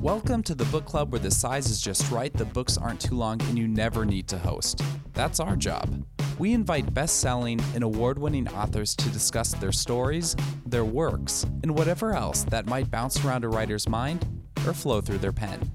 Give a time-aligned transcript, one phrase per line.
[0.00, 3.16] Welcome to the book club where the size is just right, the books aren't too
[3.16, 4.80] long, and you never need to host.
[5.12, 6.06] That's our job.
[6.38, 11.76] We invite best selling and award winning authors to discuss their stories, their works, and
[11.76, 14.26] whatever else that might bounce around a writer's mind
[14.66, 15.70] or flow through their pen.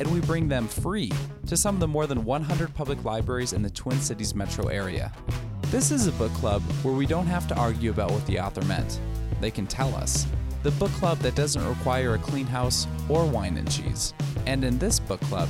[0.00, 1.12] And we bring them free
[1.44, 5.12] to some of the more than 100 public libraries in the Twin Cities metro area.
[5.64, 8.64] This is a book club where we don't have to argue about what the author
[8.64, 8.98] meant.
[9.42, 10.26] They can tell us.
[10.66, 14.14] The book club that doesn't require a clean house or wine and cheese.
[14.46, 15.48] And in this book club,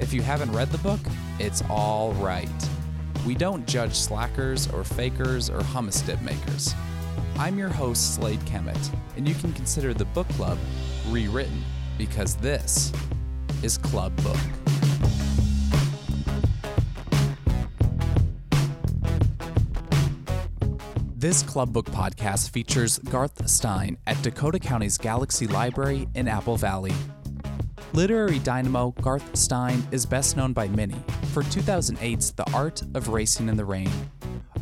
[0.00, 0.98] if you haven't read the book,
[1.38, 2.50] it's all right.
[3.24, 6.74] We don't judge slackers or fakers or hummus dip makers.
[7.38, 10.58] I'm your host, Slade Kemet, and you can consider the book club
[11.06, 11.62] rewritten
[11.96, 12.92] because this
[13.62, 14.67] is Club Book.
[21.20, 26.92] This Club Book podcast features Garth Stein at Dakota County's Galaxie Library in Apple Valley.
[27.92, 30.94] Literary dynamo Garth Stein is best known by many
[31.32, 33.90] for 2008's The Art of Racing in the Rain,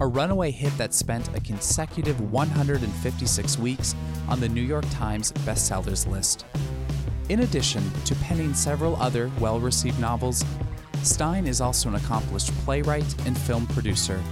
[0.00, 3.94] a runaway hit that spent a consecutive 156 weeks
[4.26, 6.46] on the New York Times bestsellers list.
[7.28, 10.42] In addition to penning several other well received novels,
[11.02, 14.22] Stein is also an accomplished playwright and film producer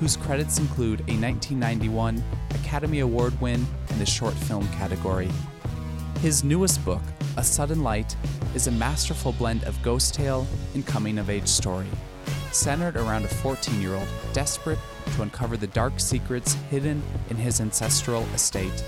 [0.00, 5.28] whose credits include a 1991 Academy Award win in the short film category.
[6.20, 7.02] His newest book,
[7.36, 8.16] A Sudden Light,
[8.54, 11.86] is a masterful blend of ghost tale and coming of age story,
[12.52, 14.78] centered around a 14 year old desperate
[15.14, 18.84] to uncover the dark secrets hidden in his ancestral estate.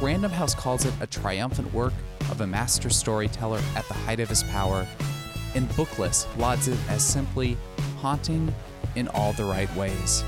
[0.00, 1.94] Random House calls it a triumphant work
[2.30, 4.86] of a master storyteller at the height of his power,
[5.54, 7.56] and Booklist lauds it as simply
[8.00, 8.52] haunting
[8.96, 10.24] in all the right ways.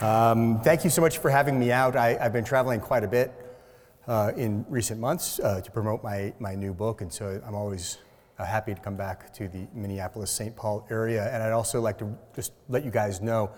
[0.00, 1.94] Um, thank you so much for having me out.
[1.94, 3.32] I, have been traveling quite a bit
[4.08, 7.98] uh, in recent months uh, to promote my, my new book, and so I'm always
[8.38, 10.56] uh, happy to come back to the Minneapolis St.
[10.56, 11.28] Paul area.
[11.32, 13.50] And I'd also like to just let you guys know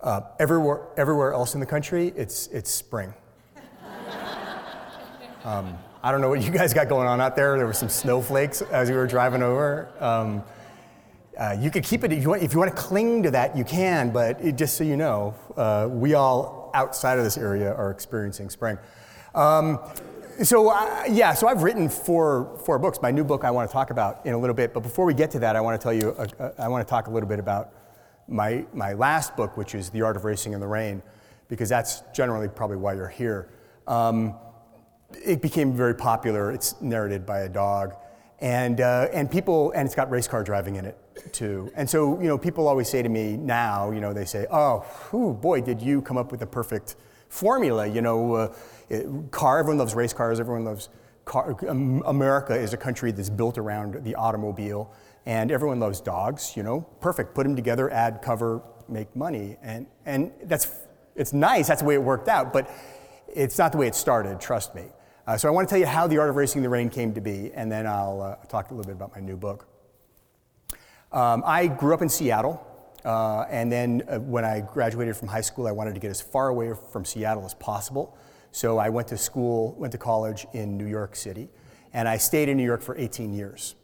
[0.00, 3.14] uh, everywhere, everywhere else in the country, it's, it's spring.
[5.44, 7.56] um, I don't know what you guys got going on out there.
[7.56, 9.88] There were some snowflakes as we were driving over.
[9.98, 10.44] Um,
[11.38, 13.56] uh, you could keep it if you, want, if you want to cling to that,
[13.56, 14.10] you can.
[14.10, 18.50] But it, just so you know, uh, we all outside of this area are experiencing
[18.50, 18.78] spring.
[19.34, 19.78] Um,
[20.42, 23.00] so uh, yeah, so I've written four four books.
[23.02, 24.74] My new book I want to talk about in a little bit.
[24.74, 26.86] But before we get to that, I want to tell you uh, uh, I want
[26.86, 27.72] to talk a little bit about
[28.28, 31.02] my my last book, which is The Art of Racing in the Rain,
[31.48, 33.48] because that's generally probably why you're here.
[33.86, 34.34] Um,
[35.12, 36.52] it became very popular.
[36.52, 37.94] It's narrated by a dog.
[38.40, 40.98] And, uh, and people, and it's got race car driving in it
[41.32, 41.72] too.
[41.74, 44.80] And so, you know, people always say to me now, you know, they say, oh,
[45.10, 46.96] whew, boy, did you come up with the perfect
[47.28, 47.86] formula.
[47.86, 48.54] You know, uh,
[48.88, 50.88] it, car, everyone loves race cars, everyone loves
[51.24, 51.56] car.
[51.68, 54.92] Um, America is a country that's built around the automobile,
[55.24, 57.34] and everyone loves dogs, you know, perfect.
[57.34, 59.56] Put them together, add cover, make money.
[59.62, 60.70] And, and that's,
[61.14, 62.70] it's nice, that's the way it worked out, but
[63.36, 64.84] it's not the way it started, trust me.
[65.26, 67.12] Uh, so I want to tell you how The Art of Racing the Rain came
[67.12, 69.68] to be, and then I'll uh, talk a little bit about my new book.
[71.12, 72.66] Um, I grew up in Seattle,
[73.04, 76.20] uh, and then uh, when I graduated from high school, I wanted to get as
[76.20, 78.16] far away from Seattle as possible.
[78.52, 81.50] So I went to school, went to college in New York City,
[81.92, 83.74] and I stayed in New York for 18 years.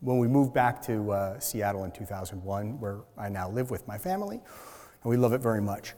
[0.00, 3.98] When we moved back to uh, Seattle in 2001, where I now live with my
[3.98, 5.94] family, and we love it very much.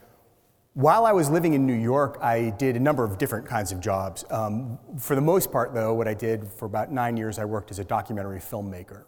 [0.74, 3.78] While I was living in New York, I did a number of different kinds of
[3.78, 4.24] jobs.
[4.28, 7.70] Um, for the most part, though, what I did for about nine years, I worked
[7.70, 9.04] as a documentary filmmaker.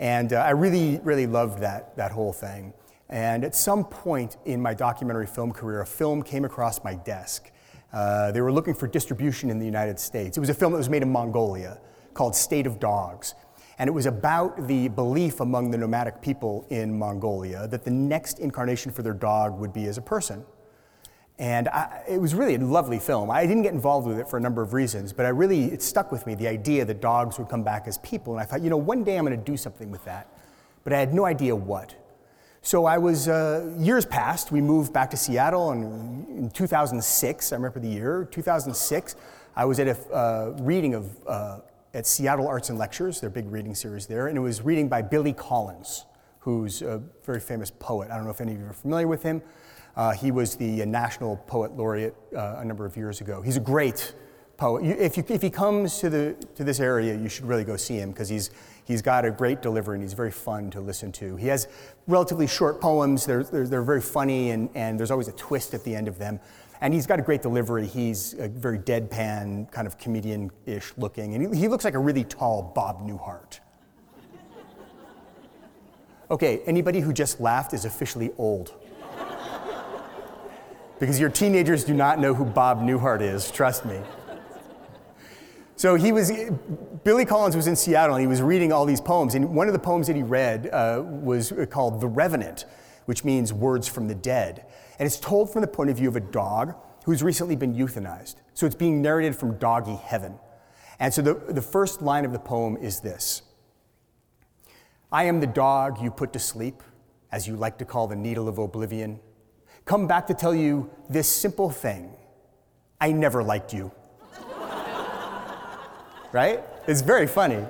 [0.00, 2.74] And uh, I really, really loved that, that whole thing.
[3.08, 7.52] And at some point in my documentary film career, a film came across my desk.
[7.92, 10.36] Uh, they were looking for distribution in the United States.
[10.36, 11.78] It was a film that was made in Mongolia
[12.14, 13.36] called State of Dogs.
[13.78, 18.40] And it was about the belief among the nomadic people in Mongolia that the next
[18.40, 20.44] incarnation for their dog would be as a person.
[21.38, 23.30] And I, it was really a lovely film.
[23.30, 25.82] I didn't get involved with it for a number of reasons, but I really, it
[25.82, 28.32] stuck with me, the idea that dogs would come back as people.
[28.32, 30.28] And I thought, you know, one day I'm going to do something with that.
[30.82, 31.94] But I had no idea what.
[32.62, 37.54] So I was, uh, years passed, we moved back to Seattle and in 2006, I
[37.54, 39.14] remember the year, 2006,
[39.54, 41.60] I was at a uh, reading of, uh,
[41.94, 45.00] at Seattle Arts and Lectures, their big reading series there, and it was reading by
[45.00, 46.06] Billy Collins,
[46.40, 48.10] who's a very famous poet.
[48.10, 49.42] I don't know if any of you are familiar with him.
[49.96, 53.40] Uh, he was the National Poet Laureate uh, a number of years ago.
[53.40, 54.14] He's a great
[54.58, 54.84] poet.
[54.84, 57.76] You, if, you, if he comes to, the, to this area, you should really go
[57.76, 58.50] see him because he's,
[58.84, 61.36] he's got a great delivery and he's very fun to listen to.
[61.36, 61.68] He has
[62.06, 65.82] relatively short poems, they're, they're, they're very funny, and, and there's always a twist at
[65.84, 66.40] the end of them.
[66.82, 67.86] And he's got a great delivery.
[67.86, 71.34] He's a very deadpan, kind of comedian ish looking.
[71.34, 73.60] And he, he looks like a really tall Bob Newhart.
[76.30, 78.74] Okay, anybody who just laughed is officially old.
[80.98, 84.00] Because your teenagers do not know who Bob Newhart is, trust me.
[85.78, 86.32] So he was,
[87.04, 89.34] Billy Collins was in Seattle and he was reading all these poems.
[89.34, 92.64] And one of the poems that he read uh, was called The Revenant,
[93.04, 94.64] which means words from the dead.
[94.98, 98.36] And it's told from the point of view of a dog who's recently been euthanized.
[98.54, 100.38] So it's being narrated from doggy heaven.
[100.98, 103.42] And so the, the first line of the poem is this
[105.12, 106.82] I am the dog you put to sleep,
[107.30, 109.20] as you like to call the needle of oblivion.
[109.86, 112.10] Come back to tell you this simple thing
[113.00, 113.90] I never liked you
[116.36, 116.62] right?
[116.86, 117.64] It's very funny.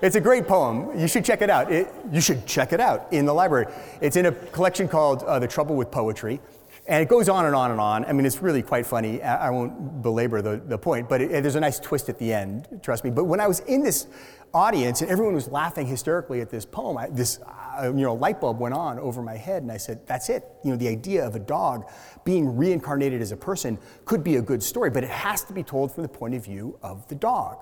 [0.00, 0.98] It's a great poem.
[0.98, 1.70] You should check it out.
[1.70, 3.66] It, you should check it out in the library.
[4.00, 6.40] It's in a collection called uh, The Trouble with Poetry.
[6.88, 8.06] And it goes on and on and on.
[8.06, 9.22] I mean, it's really quite funny.
[9.22, 12.66] I won't belabor the, the point, but it, there's a nice twist at the end,
[12.82, 13.10] trust me.
[13.10, 14.06] But when I was in this
[14.54, 17.40] audience and everyone was laughing hysterically at this poem, I, this
[17.78, 20.44] uh, you know, light bulb went on over my head, and I said, that's it.
[20.64, 21.90] You know, the idea of a dog
[22.24, 25.62] being reincarnated as a person could be a good story, but it has to be
[25.62, 27.58] told from the point of view of the dog.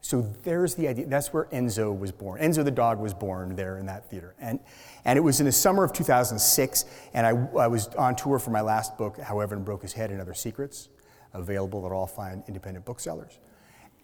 [0.00, 1.06] So there's the idea.
[1.06, 2.40] That's where Enzo was born.
[2.40, 4.34] Enzo the dog was born there in that theater.
[4.38, 4.60] And,
[5.04, 6.84] and it was in the summer of 2006,
[7.14, 10.10] and I, I was on tour for my last book, How Evan Broke His Head
[10.10, 10.88] and Other Secrets,
[11.34, 13.38] available at all fine independent booksellers.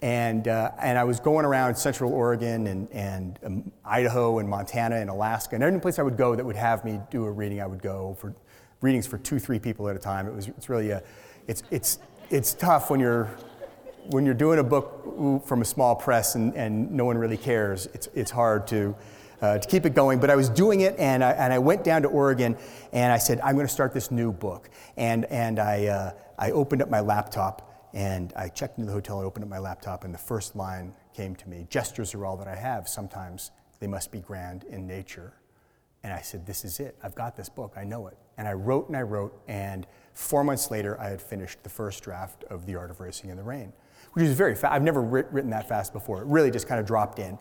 [0.02, 4.96] And, uh, and I was going around Central Oregon and, and um, Idaho and Montana
[4.96, 5.54] and Alaska.
[5.54, 7.80] And any place I would go that would have me do a reading, I would
[7.80, 8.34] go for
[8.82, 10.26] readings for two, three people at a time.
[10.26, 11.02] It was, it's really a,
[11.46, 11.98] it's, it's,
[12.28, 13.30] it's tough when you're
[14.08, 17.86] when you're doing a book from a small press and, and no one really cares,
[17.94, 18.94] it's, it's hard to,
[19.40, 20.20] uh, to keep it going.
[20.20, 22.56] But I was doing it, and I, and I went down to Oregon,
[22.92, 24.68] and I said, I'm going to start this new book.
[24.96, 29.18] And, and I, uh, I opened up my laptop, and I checked into the hotel,
[29.18, 32.36] and opened up my laptop, and the first line came to me Gestures are all
[32.36, 32.88] that I have.
[32.88, 35.34] Sometimes they must be grand in nature.
[36.02, 36.96] And I said, This is it.
[37.02, 37.74] I've got this book.
[37.76, 38.18] I know it.
[38.36, 42.02] And I wrote and I wrote, and four months later, I had finished the first
[42.02, 43.72] draft of The Art of Racing in the Rain
[44.14, 44.72] which is very fast.
[44.72, 46.22] I've never writ- written that fast before.
[46.22, 47.38] It really just kind of dropped in.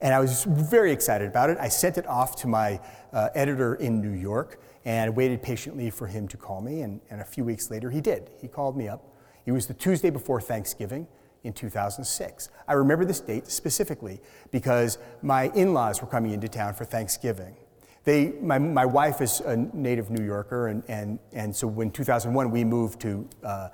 [0.00, 1.58] And I was very excited about it.
[1.60, 2.80] I sent it off to my
[3.12, 6.82] uh, editor in New York and waited patiently for him to call me.
[6.82, 8.30] And, and a few weeks later, he did.
[8.40, 9.02] He called me up.
[9.46, 11.08] It was the Tuesday before Thanksgiving
[11.42, 12.48] in 2006.
[12.66, 14.20] I remember this date specifically
[14.50, 17.56] because my in laws were coming into town for Thanksgiving.
[18.04, 22.50] They, my, my wife is a native New Yorker, and, and, and so when 2001
[22.50, 23.68] we moved to uh,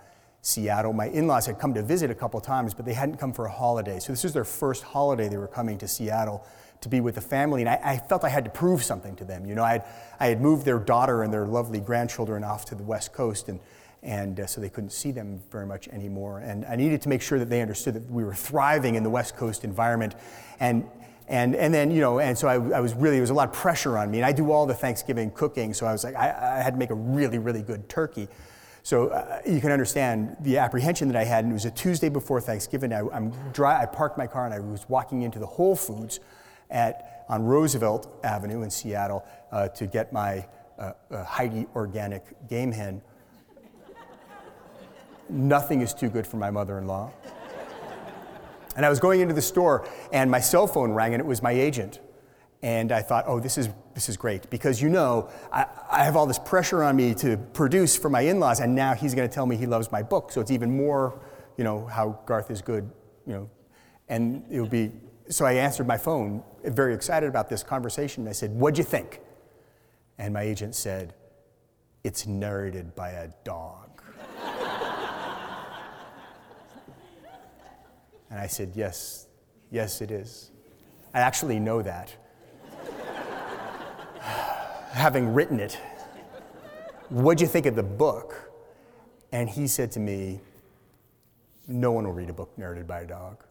[0.45, 0.93] Seattle.
[0.93, 3.47] My in laws had come to visit a couple times, but they hadn't come for
[3.47, 3.99] a holiday.
[3.99, 6.45] So this was their first holiday they were coming to Seattle
[6.83, 7.63] to be with the family.
[7.63, 9.47] And I, I, felt I had to prove something to them.
[9.47, 9.85] You know, I had,
[10.21, 13.59] I had moved their daughter and their lovely grandchildren off to the West Coast, and,
[14.03, 16.41] and uh, so they couldn't see them very much anymore.
[16.41, 19.09] And I needed to make sure that they understood that we were thriving in the
[19.09, 20.15] West Coast environment.
[20.61, 20.87] And,
[21.27, 23.49] and, and then, you know, and so I, I was really, there was a lot
[23.49, 24.19] of pressure on me.
[24.19, 26.79] And I do all the Thanksgiving cooking, so I was like, I, I had to
[26.79, 28.29] make a really, really good turkey.
[28.85, 31.45] So uh, you can understand the apprehension that I had.
[31.45, 32.93] And it was a Tuesday before Thanksgiving.
[32.93, 36.21] I, am dry, I parked my car and I was walking into the Whole Foods
[36.71, 40.47] at, on Roosevelt Avenue in Seattle uh, to get my
[40.79, 43.01] uh, uh Heidi organic game hen.
[45.31, 47.11] Nothing is too good for my mother in law.
[48.77, 51.43] And I was going into the store and my cell phone rang and it was
[51.43, 52.01] my agent.
[52.65, 56.17] And I thought, oh, this is, this is great because you know, I, I have
[56.17, 59.29] all this pressure on me to produce for my in laws, and now he's going
[59.29, 60.33] to tell me he loves my book.
[60.33, 61.21] So it's even more,
[61.59, 62.91] you know, how Garth is good,
[63.27, 63.51] you know.
[64.09, 64.93] And it would be,
[65.29, 68.27] so I answered my phone, very excited about this conversation.
[68.27, 69.21] I said, What'd you think?
[70.17, 71.13] And my agent said,
[72.03, 74.01] It's narrated by a dog.
[78.31, 79.27] and I said, Yes,
[79.71, 80.51] yes, it is.
[81.13, 82.17] I actually know that
[84.95, 85.79] having written it,
[87.09, 88.53] what'd you think of the book?
[89.33, 90.41] And he said to me,
[91.67, 93.45] No one will read a book narrated by a dog.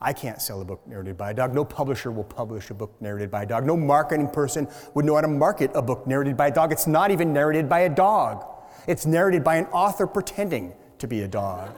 [0.00, 1.54] I can't sell a book narrated by a dog.
[1.54, 3.64] No publisher will publish a book narrated by a dog.
[3.64, 6.72] No marketing person would know how to market a book narrated by a dog.
[6.72, 8.44] It's not even narrated by a dog,
[8.86, 11.74] it's narrated by an author pretending to be a dog.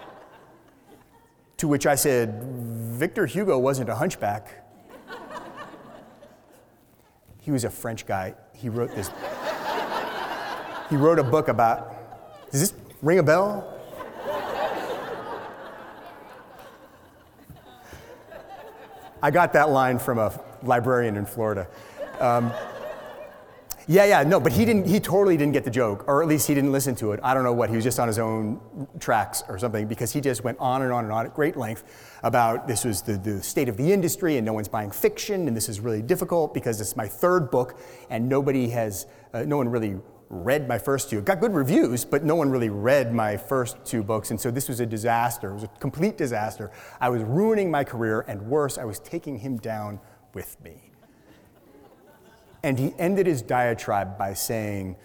[1.56, 4.59] to which I said, Victor Hugo wasn't a hunchback.
[7.40, 8.34] He was a French guy.
[8.52, 9.10] He wrote this.
[10.90, 12.50] he wrote a book about.
[12.50, 13.76] Does this ring a bell?
[19.22, 21.66] I got that line from a librarian in Florida.
[22.20, 22.52] Um,
[23.90, 24.86] Yeah, yeah, no, but he didn't.
[24.86, 27.18] He totally didn't get the joke, or at least he didn't listen to it.
[27.24, 27.70] I don't know what.
[27.70, 28.60] He was just on his own
[29.00, 31.82] tracks or something because he just went on and on and on at great length
[32.22, 35.56] about this was the, the state of the industry and no one's buying fiction and
[35.56, 37.80] this is really difficult because it's my third book
[38.10, 39.96] and nobody has, uh, no one really
[40.28, 41.20] read my first two.
[41.20, 44.68] Got good reviews, but no one really read my first two books, and so this
[44.68, 45.50] was a disaster.
[45.50, 46.70] It was a complete disaster.
[47.00, 49.98] I was ruining my career, and worse, I was taking him down
[50.32, 50.89] with me.
[52.62, 54.96] And he ended his diatribe by saying,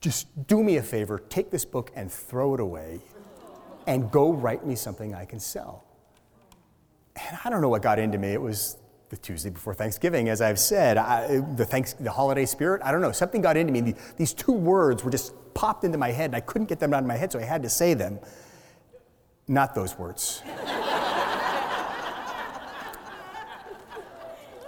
[0.00, 3.00] Just do me a favor, take this book and throw it away,
[3.86, 5.84] and go write me something I can sell.
[7.16, 8.32] And I don't know what got into me.
[8.32, 8.78] It was
[9.12, 12.80] the Tuesday before Thanksgiving, as I've said, I, the, thanks, the holiday spirit.
[12.82, 13.12] I don't know.
[13.12, 13.94] Something got into me.
[14.16, 17.02] These two words were just popped into my head, and I couldn't get them out
[17.02, 18.18] of my head, so I had to say them.
[19.46, 20.42] Not those words.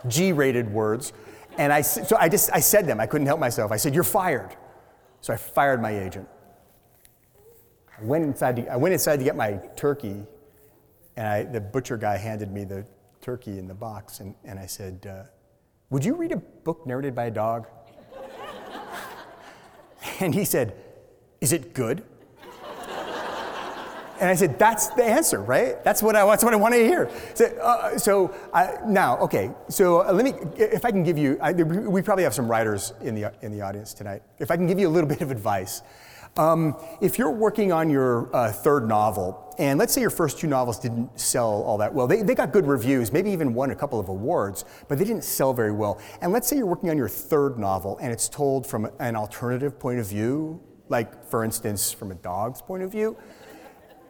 [0.09, 1.15] G rated words.
[1.59, 3.01] And I, so I just, I said them.
[3.01, 3.73] I couldn't help myself.
[3.73, 4.57] I said, You're fired.
[5.21, 6.29] So I fired my agent.
[7.99, 10.27] I went inside to, I went inside to get my turkey,
[11.17, 12.85] and I, the butcher guy handed me the
[13.21, 15.23] turkey in the box, and, and I said, uh,
[15.91, 17.69] Would you read a book narrated by a dog?
[20.21, 20.77] and he said,
[21.41, 22.05] Is it good?
[24.21, 25.83] And I said, that's the answer, right?
[25.83, 27.11] That's what I, that's what I want to hear.
[27.35, 31.37] So, uh, so I, now, okay, so uh, let me, if I can give you,
[31.41, 34.23] I, we probably have some writers in the, in the audience tonight.
[34.39, 35.83] If I can give you a little bit of advice.
[36.37, 40.49] Um, if you're working on your uh, third novel, and let's say your first two
[40.49, 43.77] novels didn't sell all that well, they, they got good reviews, maybe even won a
[43.77, 46.01] couple of awards, but they didn't sell very well.
[46.21, 49.79] And let's say you're working on your third novel and it's told from an alternative
[49.79, 53.17] point of view, like, for instance, from a dog's point of view.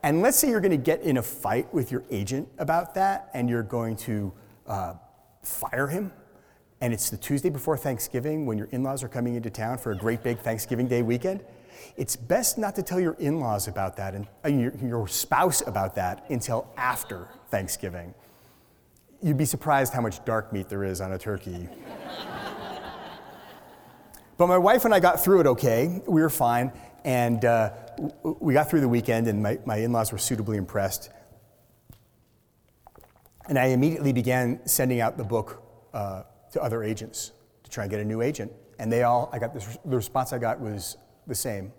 [0.05, 3.31] And let's say you're going to get in a fight with your agent about that
[3.33, 4.35] and you're going to
[4.67, 4.93] uh,
[5.43, 6.13] fire him.
[6.83, 9.93] And it's the Tuesday before Thanksgiving when your in laws are coming into town for
[9.93, 11.43] a great big Thanksgiving Day weekend.
[11.97, 15.67] It's best not to tell your in laws about that and uh, your, your spouse
[15.67, 18.13] about that until after Thanksgiving.
[19.23, 21.67] You'd be surprised how much dark meat there is on a turkey.
[24.37, 26.03] but my wife and I got through it okay.
[26.07, 26.73] We were fine.
[27.05, 27.71] And uh,
[28.23, 31.11] we got through the weekend, and my, my in laws were suitably impressed.
[33.47, 37.33] And I immediately began sending out the book uh, to other agents
[37.63, 38.51] to try and get a new agent.
[38.79, 40.97] And they all, I got this, the response I got was
[41.27, 41.73] the same,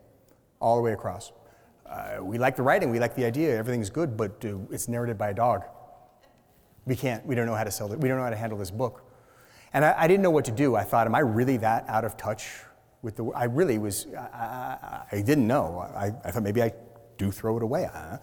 [0.60, 1.32] all the way across.
[1.88, 5.18] Uh, we like the writing, we like the idea, everything's good, but uh, it's narrated
[5.18, 5.64] by a dog.
[6.86, 8.58] We can't, we don't know how to sell it, we don't know how to handle
[8.58, 9.04] this book.
[9.74, 10.76] And I, I didn't know what to do.
[10.76, 12.62] I thought, am I really that out of touch
[13.06, 15.80] with the, I really was, I, I, I didn't know.
[15.96, 16.74] I, I, thought maybe I
[17.18, 17.88] do throw it away.
[17.94, 18.18] Uh,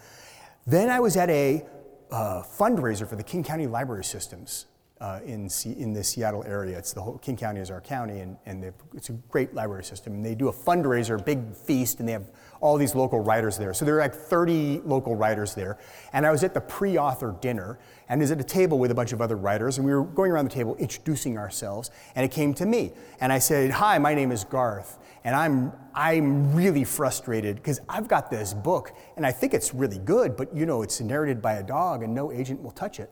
[0.66, 1.64] then I was at a
[2.10, 4.66] uh, fundraiser for the King County Library Systems
[5.00, 6.76] uh, in, C- in the Seattle area.
[6.76, 10.14] It's the whole, King County is our county, and, and it's a great library system.
[10.14, 12.28] And they do a fundraiser, big feast, and they have
[12.60, 13.72] all these local writers there.
[13.74, 15.78] So there are like 30 local writers there.
[16.12, 17.78] And I was at the pre author dinner,
[18.08, 20.30] and is at a table with a bunch of other writers, and we were going
[20.30, 22.92] around the table introducing ourselves, and it came to me.
[23.20, 28.08] And I said, Hi, my name is Garth, and I'm, I'm really frustrated because I've
[28.08, 31.54] got this book, and I think it's really good, but you know, it's narrated by
[31.54, 33.10] a dog, and no agent will touch it.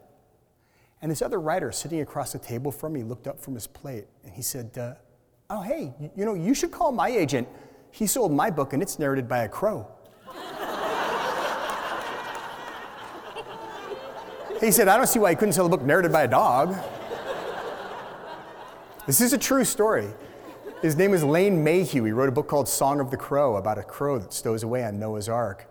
[1.02, 4.06] And this other writer sitting across the table from me looked up from his plate
[4.24, 4.94] and he said, uh,
[5.48, 7.48] Oh, hey, you know, you should call my agent.
[7.90, 9.88] He sold my book and it's narrated by a crow.
[14.60, 16.76] He said, I don't see why he couldn't sell a book narrated by a dog.
[19.06, 20.08] this is a true story.
[20.82, 22.06] His name is Layne Maheu.
[22.06, 24.84] He wrote a book called Song of the Crow about a crow that stows away
[24.84, 25.66] on Noah's Ark.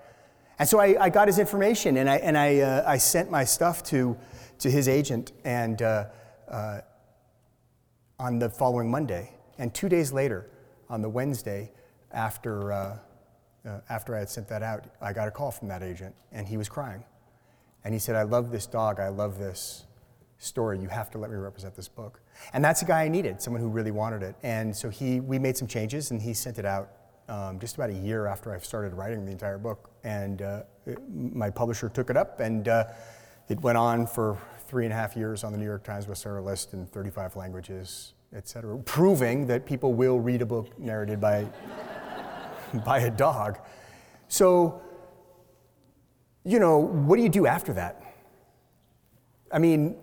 [0.58, 3.44] And so I, I got his information and I, and I, uh, I sent my
[3.46, 4.18] stuff to
[4.60, 6.06] to his agent and uh,
[6.48, 6.82] uh,
[8.20, 9.32] on the following Monday.
[9.58, 10.50] And two days later,
[10.90, 11.72] on the Wednesday,
[12.12, 12.98] after, uh,
[13.66, 16.48] uh, after I had sent that out, I got a call from that agent, and
[16.48, 17.04] he was crying.
[17.84, 19.00] And he said, I love this dog.
[19.00, 19.86] I love this
[20.38, 20.80] story.
[20.80, 22.22] You have to let me represent this book.
[22.54, 24.36] And that's a guy I needed, someone who really wanted it.
[24.42, 26.92] And so he, we made some changes, and he sent it out
[27.28, 29.92] um, just about a year after I started writing the entire book.
[30.04, 32.86] And uh, it, my publisher took it up, and uh,
[33.50, 36.44] it went on for three and a half years on the New York Times bestseller
[36.44, 41.48] list in 35 languages, et cetera, proving that people will read a book narrated by,
[42.86, 43.60] by a dog.
[44.28, 44.82] So,
[46.50, 48.02] you know, what do you do after that?
[49.52, 49.96] I mean,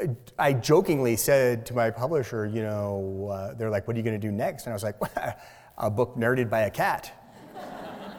[0.00, 0.08] I,
[0.38, 4.18] I jokingly said to my publisher, you know, uh, they're like, what are you going
[4.18, 4.64] to do next?
[4.64, 4.96] And I was like,
[5.78, 7.12] a book nerded by a cat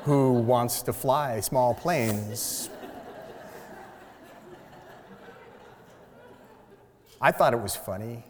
[0.04, 2.70] who wants to fly small planes
[7.22, 8.24] I thought it was funny.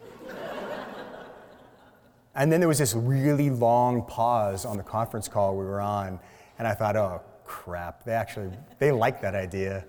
[2.34, 6.18] And then there was this really long pause on the conference call we were on,
[6.58, 9.84] and I thought, oh crap, they actually they like that idea.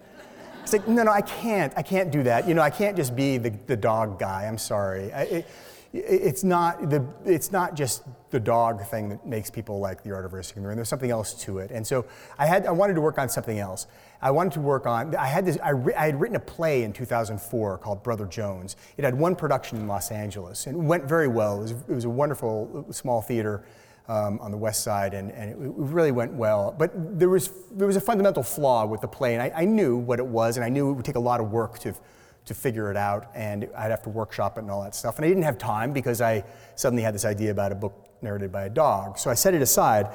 [0.64, 1.72] It's like, no, no, I can't.
[1.78, 2.48] I can't do that.
[2.48, 4.46] You know, I can't just be the, the dog guy.
[4.46, 5.14] I'm sorry.
[5.14, 5.48] I, it,
[5.94, 10.26] it's not the it's not just the dog thing that makes people like the art
[10.26, 10.78] of in the ring.
[10.78, 12.06] There's something else to it, and so
[12.40, 13.88] I had I wanted to work on something else.
[14.22, 15.16] I wanted to work on.
[15.16, 15.58] I had this.
[15.62, 18.76] I, I had written a play in 2004 called Brother Jones.
[18.98, 21.60] It had one production in Los Angeles, and it went very well.
[21.60, 23.64] It was, it was a wonderful small theater.
[24.12, 26.76] Um, on the west side, and, and it, really went well.
[26.78, 29.96] But there was, there was a fundamental flaw with the play, and I, I knew
[29.96, 31.96] what it was, and I knew it would take a lot of work to,
[32.44, 35.16] to figure it out, and I'd have to workshop it and all that stuff.
[35.16, 36.44] And I didn't have time because I
[36.76, 39.18] suddenly had this idea about a book narrated by a dog.
[39.18, 40.08] So I set it aside.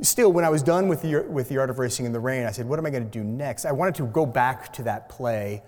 [0.00, 2.44] Still, when I was done with the, with the Art of Racing in the Rain,
[2.44, 3.66] I said, what am I going to do next?
[3.66, 5.62] I wanted to go back to that play,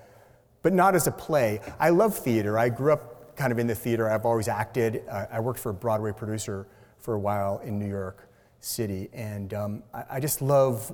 [0.63, 1.61] but not as a play.
[1.79, 2.59] I love theater.
[2.59, 4.11] I grew up kind of in the theater.
[4.11, 5.05] I've always acted.
[5.09, 6.67] Uh, I worked for a Broadway producer
[7.01, 8.29] for a while in New York
[8.61, 9.09] city.
[9.13, 10.93] And um, I, I, just love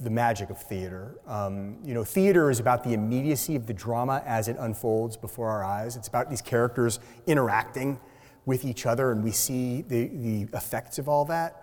[0.00, 1.20] the magic of theater.
[1.26, 5.48] Um, you know, theater is about the immediacy of the drama as it unfolds before
[5.48, 5.96] our eyes.
[5.96, 8.00] It's about these characters interacting
[8.44, 11.62] with each other, and we see the, the effects of all that.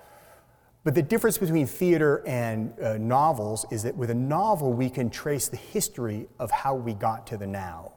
[0.83, 5.09] But the difference between theater and uh, novels is that with a novel, we can
[5.09, 7.92] trace the history of how we got to the now.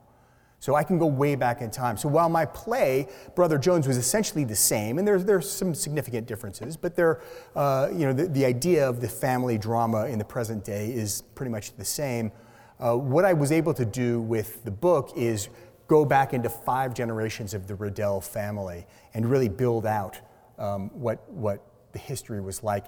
[0.59, 1.97] So I can go way back in time.
[1.97, 6.27] So while my play, Brother Jones, was essentially the same, and there's, there's some significant
[6.27, 7.21] differences, but there,
[7.55, 11.23] uh, you know, the, the idea of the family drama in the present day is
[11.35, 12.33] pretty much the same.
[12.81, 15.49] Uh, what I was able to do with the book is
[15.89, 20.21] go back into five generations of the Riddell family and really build out
[20.59, 22.87] um, what, what the history was like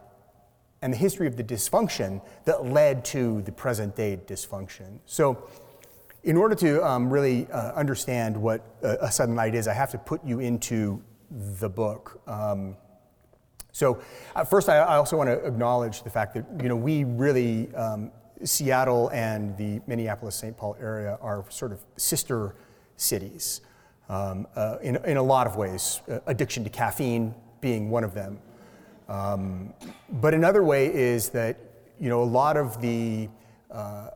[0.82, 5.00] and the history of the dysfunction that led to the present day dysfunction.
[5.06, 5.48] So
[6.28, 9.90] in order to um, really uh, understand what a, a, sudden light is, I have
[9.92, 12.20] to put you into the book.
[12.26, 12.76] Um,
[13.73, 14.02] so,
[14.37, 17.75] uh, first, I, I, also want to acknowledge the fact that you know we really
[17.75, 18.11] um,
[18.44, 20.55] Seattle and the Minneapolis-St.
[20.55, 22.55] Paul area are sort of sister
[22.98, 23.62] cities
[24.11, 26.03] um, uh, in, in a lot of ways.
[26.11, 28.38] Uh, addiction to caffeine being one of them,
[29.09, 29.72] um,
[30.11, 31.57] but another way is that
[31.98, 33.31] you know a lot of the
[33.70, 34.11] uh,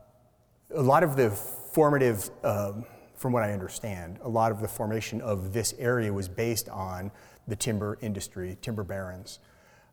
[0.75, 1.35] a lot of the
[1.73, 6.29] formative, um, from what I understand, a lot of the formation of this area was
[6.29, 7.11] based on
[7.47, 9.39] the timber industry, timber barons.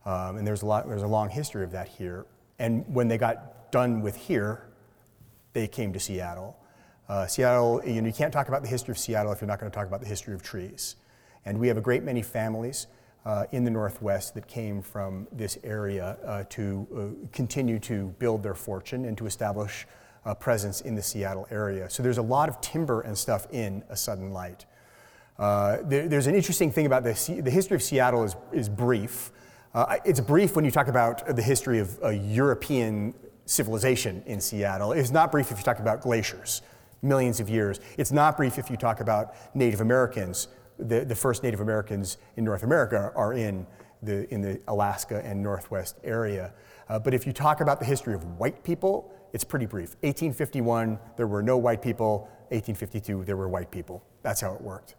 [0.04, 2.26] Um, and there's a, lot, there's a long history of that here.
[2.58, 4.68] And when they got done with here,
[5.54, 6.56] they came to Seattle.
[7.08, 9.58] Uh, Seattle, you, know, you can't talk about the history of Seattle if you're not
[9.58, 10.96] going to talk about the history of trees.
[11.46, 12.86] And we have a great many families
[13.24, 16.86] uh, in the Northwest that came from this area uh, to
[17.24, 19.86] uh, continue to build their fortune and to establish
[20.24, 21.88] uh, presence in the Seattle area.
[21.88, 24.66] So there's a lot of timber and stuff in A Sudden Light.
[25.38, 27.26] Uh, there, there's an interesting thing about this.
[27.26, 29.30] The history of Seattle is, is brief.
[29.72, 33.14] Uh, it's brief when you talk about the history of a European
[33.46, 34.92] civilization in Seattle.
[34.92, 36.62] It's not brief if you talk about glaciers,
[37.02, 37.80] millions of years.
[37.96, 40.48] It's not brief if you talk about Native Americans.
[40.78, 43.66] The, the first Native Americans in North America are in
[44.02, 46.52] the, in the Alaska and Northwest area.
[46.88, 49.90] Uh, but if you talk about the history of white people, it's pretty brief.
[50.00, 52.28] 1851, there were no white people.
[52.50, 54.02] 1852, there were white people.
[54.22, 54.96] That's how it worked.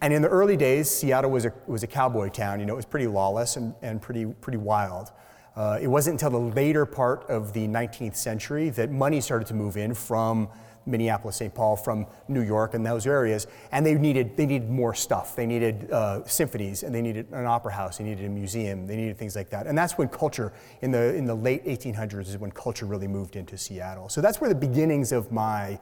[0.00, 2.60] And in the early days, Seattle was a, was a cowboy town.
[2.60, 5.10] You know, it was pretty lawless and, and pretty, pretty wild.
[5.56, 9.54] Uh, it wasn't until the later part of the 19th century that money started to
[9.54, 10.48] move in from
[10.88, 11.54] Minneapolis, St.
[11.54, 15.36] Paul, from New York and those areas, and they needed they needed more stuff.
[15.36, 17.98] They needed uh, symphonies, and they needed an opera house.
[17.98, 18.86] They needed a museum.
[18.86, 19.66] They needed things like that.
[19.66, 23.36] And that's when culture in the in the late 1800s is when culture really moved
[23.36, 24.08] into Seattle.
[24.08, 25.78] So that's where the beginnings of my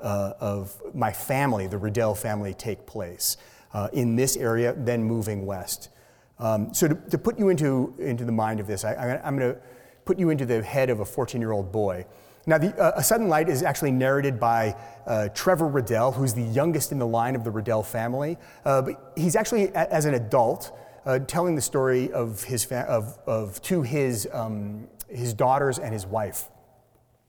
[0.00, 3.36] uh, of my family, the Riddell family, take place
[3.72, 4.74] uh, in this area.
[4.76, 5.90] Then moving west.
[6.38, 9.54] Um, so to, to, put you into into the mind of this, I, I'm going
[9.54, 9.60] to
[10.04, 12.06] put you into the head of a 14 year old boy.
[12.48, 14.74] Now, the, uh, A Sudden Light is actually narrated by
[15.06, 18.38] uh, Trevor Riddell, who's the youngest in the line of the Riddell family.
[18.64, 23.18] Uh, but he's actually, as an adult, uh, telling the story of his fa- of,
[23.26, 26.48] of to his, um, his daughters and his wife.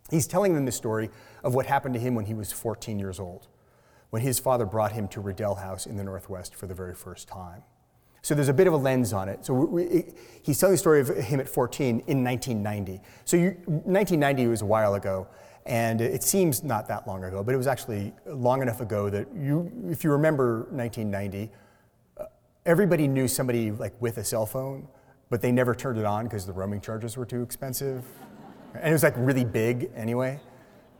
[0.09, 1.09] He's telling them the story
[1.43, 3.49] of what happened to him when he was 14 years old,
[4.11, 7.27] when his father brought him to Riddell House in the Northwest for the very first
[7.27, 7.63] time.
[8.21, 9.45] So there's a bit of a lens on it.
[9.45, 10.03] So we, we,
[10.43, 13.01] he's telling the story of him at 14 in 1990.
[13.25, 15.27] So you, 1990 was a while ago,
[15.65, 19.27] and it seems not that long ago, but it was actually long enough ago that
[19.35, 21.51] you, if you remember 1990,
[22.17, 22.25] uh,
[22.65, 24.87] everybody knew somebody like with a cell phone,
[25.29, 28.03] but they never turned it on because the roaming charges were too expensive,
[28.73, 30.39] and it was like really big anyway,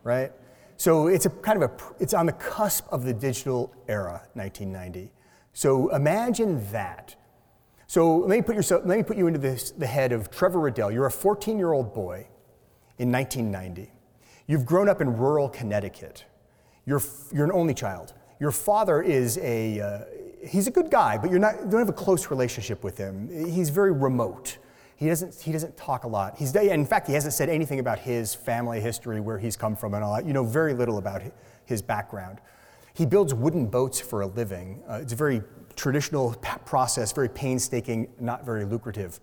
[0.03, 0.31] right?
[0.77, 5.11] So it's a kind of a, it's on the cusp of the digital era, 1990.
[5.59, 7.17] So imagine that.
[7.85, 10.61] So let me put, yourself, let me put you into this, the head of Trevor
[10.61, 10.89] Riddell.
[10.89, 12.29] You're a 14 year old boy
[12.97, 13.91] in 1990.
[14.47, 16.23] You've grown up in rural Connecticut.
[16.85, 17.01] You're,
[17.33, 18.13] you're an only child.
[18.39, 21.89] Your father is a, uh, he's a good guy, but you're not, you don't have
[21.89, 23.27] a close relationship with him.
[23.51, 24.59] He's very remote.
[24.95, 26.37] He doesn't, he doesn't talk a lot.
[26.37, 29.93] He's, in fact, he hasn't said anything about his family history, where he's come from,
[29.93, 30.25] and all that.
[30.25, 31.21] You know very little about
[31.65, 32.39] his background.
[32.93, 34.81] He builds wooden boats for a living.
[34.89, 35.41] Uh, it's a very
[35.75, 36.33] traditional
[36.65, 39.19] process, very painstaking, not very lucrative.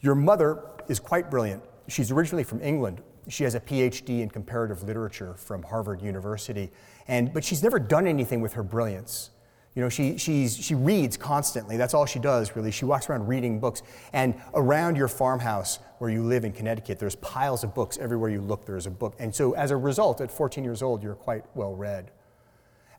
[0.00, 1.62] Your mother is quite brilliant.
[1.88, 3.02] She's originally from England.
[3.28, 6.70] She has a PhD in comparative literature from Harvard University,
[7.06, 9.30] and, but she's never done anything with her brilliance.
[9.74, 11.78] You know, she, she's, she reads constantly.
[11.78, 12.70] That's all she does, really.
[12.70, 13.82] She walks around reading books.
[14.12, 17.96] And around your farmhouse where you live in Connecticut, there's piles of books.
[17.96, 19.14] Everywhere you look, there's a book.
[19.18, 22.10] And so, as a result, at 14 years old, you're quite well read.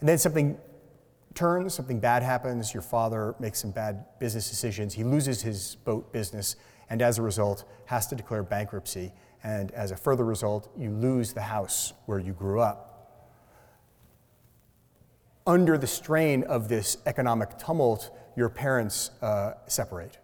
[0.03, 0.57] And then something
[1.33, 6.11] turns, something bad happens, your father makes some bad business decisions, he loses his boat
[6.11, 6.57] business,
[6.89, 9.13] and as a result, has to declare bankruptcy.
[9.45, 13.21] And as a further result, you lose the house where you grew up.
[15.47, 20.17] Under the strain of this economic tumult, your parents uh, separate.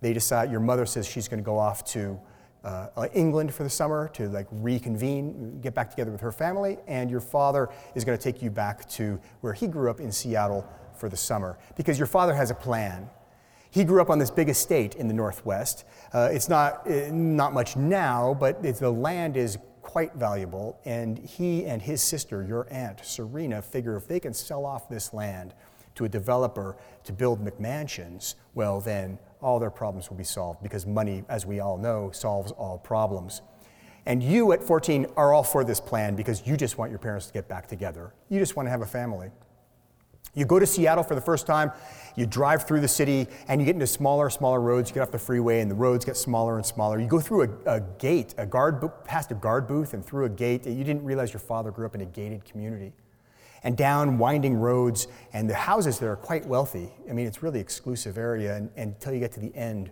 [0.00, 2.18] They decide, your mother says she's going to go off to
[2.64, 6.78] uh, uh, England for the summer to like reconvene, get back together with her family,
[6.86, 10.10] and your father is going to take you back to where he grew up in
[10.10, 13.08] Seattle for the summer because your father has a plan.
[13.70, 15.84] He grew up on this big estate in the Northwest.
[16.12, 21.66] Uh, it's not, uh, not much now, but the land is quite valuable, and he
[21.66, 25.54] and his sister, your aunt, Serena, figure if they can sell off this land
[25.94, 30.86] to a developer to build McMansions, well, then all their problems will be solved because
[30.86, 33.42] money, as we all know, solves all problems.
[34.06, 37.26] And you at 14 are all for this plan because you just want your parents
[37.26, 38.14] to get back together.
[38.30, 39.30] You just want to have a family.
[40.34, 41.70] You go to Seattle for the first time,
[42.16, 44.90] you drive through the city, and you get into smaller, smaller roads.
[44.90, 46.98] You get off the freeway, and the roads get smaller and smaller.
[46.98, 50.28] You go through a, a gate, a guard, past a guard booth, and through a
[50.28, 50.66] gate.
[50.66, 52.92] You didn't realize your father grew up in a gated community
[53.64, 55.08] and down winding roads.
[55.32, 56.90] And the houses there are quite wealthy.
[57.08, 59.90] I mean, it's really exclusive area and, and until you get to the end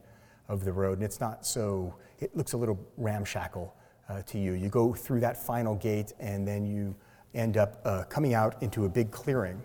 [0.48, 0.98] of the road.
[0.98, 3.74] And it's not so, it looks a little ramshackle
[4.08, 4.52] uh, to you.
[4.52, 6.94] You go through that final gate and then you
[7.34, 9.62] end up uh, coming out into a big clearing.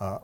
[0.00, 0.18] Uh,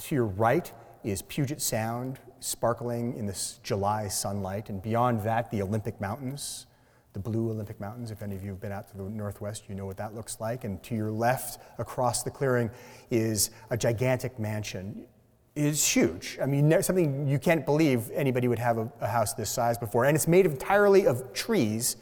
[0.00, 0.72] to your right
[1.04, 4.68] is Puget Sound, sparkling in this July sunlight.
[4.68, 6.66] And beyond that, the Olympic Mountains
[7.12, 8.10] the blue Olympic Mountains.
[8.10, 10.40] If any of you have been out to the northwest, you know what that looks
[10.40, 10.64] like.
[10.64, 12.70] And to your left, across the clearing,
[13.10, 15.06] is a gigantic mansion.
[15.54, 16.38] It's huge.
[16.42, 20.06] I mean, something you can't believe anybody would have a, a house this size before.
[20.06, 21.96] And it's made entirely of trees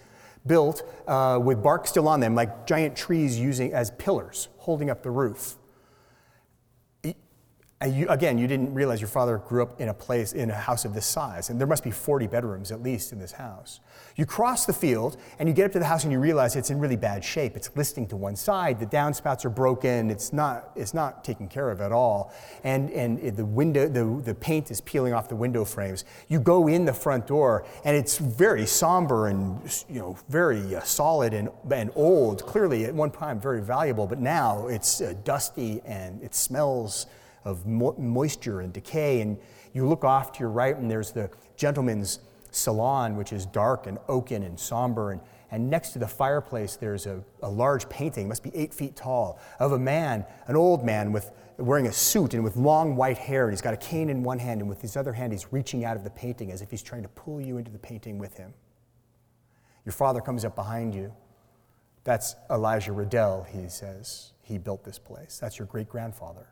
[0.47, 5.03] built uh, with bark still on them, like giant trees using as pillars holding up
[5.03, 5.57] the roof
[7.87, 10.85] you, again, you didn't realize your father grew up in a place, in a house
[10.85, 13.81] of this size, and there must be 40 bedrooms at least in this house.
[14.17, 16.69] You cross the field and you get up to the house and you realize it's
[16.69, 17.57] in really bad shape.
[17.57, 21.71] It's listing to one side, the downspouts are broken, it's not, it's not taken care
[21.71, 25.65] of at all, and, and the window, the, the paint is peeling off the window
[25.65, 26.05] frames.
[26.29, 30.83] You go in the front door and it's very somber and you know, very uh,
[30.83, 35.81] solid and, and old, clearly at one time very valuable, but now it's uh, dusty
[35.87, 37.07] and it smells
[37.45, 39.21] of mo- moisture and decay.
[39.21, 39.39] And
[39.73, 43.99] you look off to your right, and there's the gentleman's salon, which is dark and
[44.09, 45.13] oaken and somber.
[45.13, 48.97] And, and next to the fireplace, there's a, a large painting, must be eight feet
[48.97, 53.19] tall, of a man, an old man with wearing a suit and with long white
[53.19, 53.45] hair.
[53.45, 55.85] And he's got a cane in one hand, and with his other hand, he's reaching
[55.85, 58.37] out of the painting as if he's trying to pull you into the painting with
[58.37, 58.55] him.
[59.85, 61.13] Your father comes up behind you.
[62.05, 64.33] That's Elijah Riddell, he says.
[64.43, 65.39] He built this place.
[65.39, 66.47] That's your great grandfather.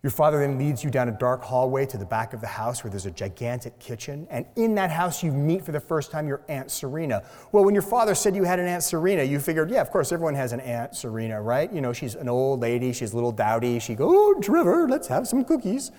[0.00, 2.84] Your father then leads you down a dark hallway to the back of the house
[2.84, 4.28] where there's a gigantic kitchen.
[4.30, 7.24] And in that house, you meet for the first time your Aunt Serena.
[7.50, 10.12] Well, when your father said you had an Aunt Serena, you figured, yeah, of course,
[10.12, 11.72] everyone has an Aunt Serena, right?
[11.72, 13.80] You know, she's an old lady, she's a little dowdy.
[13.80, 15.90] She goes, oh, Trevor, let's have some cookies.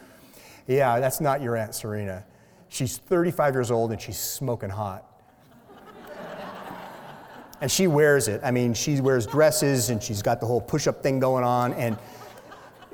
[0.66, 2.24] Yeah, that's not your Aunt Serena.
[2.70, 5.06] She's 35 years old and she's smoking hot.
[7.60, 8.40] and she wears it.
[8.46, 11.74] I mean, she wears dresses and she's got the whole push up thing going on.
[11.74, 11.98] And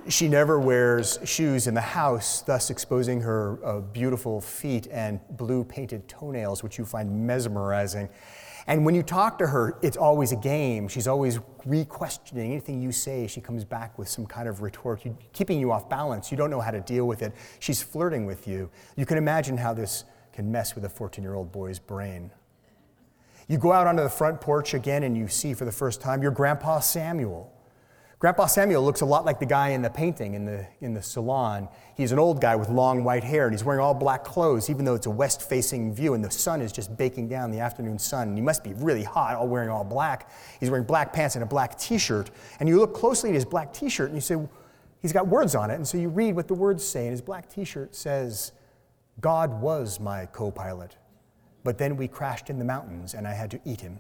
[0.08, 5.64] she never wears shoes in the house, thus exposing her uh, beautiful feet and blue
[5.64, 8.10] painted toenails, which you find mesmerizing.
[8.68, 10.88] And when you talk to her, it's always a game.
[10.88, 13.28] She's always re questioning anything you say.
[13.28, 16.32] She comes back with some kind of retort, keeping you off balance.
[16.32, 17.34] You don't know how to deal with it.
[17.60, 18.70] She's flirting with you.
[18.96, 22.32] You can imagine how this can mess with a 14 year old boy's brain.
[23.48, 26.24] You go out onto the front porch again and you see for the first time
[26.24, 27.55] your grandpa Samuel
[28.26, 31.02] Grandpa Samuel looks a lot like the guy in the painting in the, in the
[31.04, 31.70] salon.
[31.96, 34.84] He's an old guy with long white hair, and he's wearing all black clothes, even
[34.84, 38.00] though it's a west facing view, and the sun is just baking down the afternoon
[38.00, 38.30] sun.
[38.30, 40.32] And he must be really hot, all wearing all black.
[40.60, 42.32] He's wearing black pants and a black t shirt.
[42.60, 44.38] And you look closely at his black t shirt, and you say,
[45.04, 45.76] He's got words on it.
[45.76, 48.54] And so you read what the words say, and his black t shirt says,
[49.22, 50.98] God was my co pilot,
[51.64, 54.00] but then we crashed in the mountains, and I had to eat him.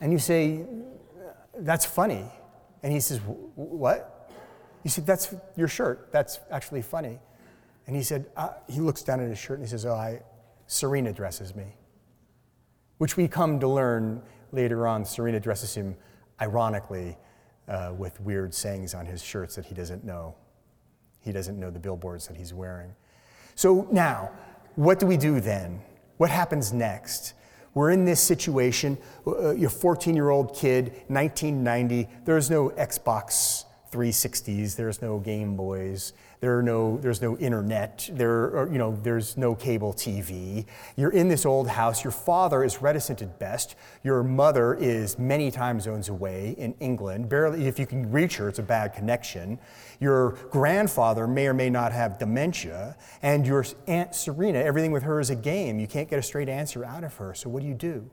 [0.00, 0.64] And you say,
[1.58, 2.24] That's funny.
[2.82, 3.18] And he says,
[3.54, 4.30] What?
[4.84, 6.10] You say, That's your shirt.
[6.12, 7.18] That's actually funny.
[7.86, 10.22] And he said, uh, He looks down at his shirt and he says, Oh, I,
[10.66, 11.74] Serena dresses me.
[12.98, 15.04] Which we come to learn later on.
[15.04, 15.96] Serena dresses him
[16.40, 17.16] ironically
[17.68, 20.34] uh, with weird sayings on his shirts that he doesn't know.
[21.20, 22.94] He doesn't know the billboards that he's wearing.
[23.54, 24.30] So now,
[24.76, 25.82] what do we do then?
[26.16, 27.34] What happens next?
[27.74, 28.98] We're in this situation.
[29.26, 32.08] Uh, you're 14 year old kid, 1990.
[32.24, 38.56] There's no Xbox 360s, there's no Game Boys, there are no, there's no internet, there
[38.56, 40.66] are, you know, there's no cable TV.
[40.96, 42.04] You're in this old house.
[42.04, 43.74] Your father is reticent at best.
[44.04, 47.28] Your mother is many time zones away in England.
[47.28, 49.58] Barely, if you can reach her, it's a bad connection.
[50.00, 52.96] Your grandfather may or may not have dementia.
[53.22, 55.80] And your Aunt Serena, everything with her is a game.
[55.80, 57.34] You can't get a straight answer out of her.
[57.34, 58.08] So what do you do?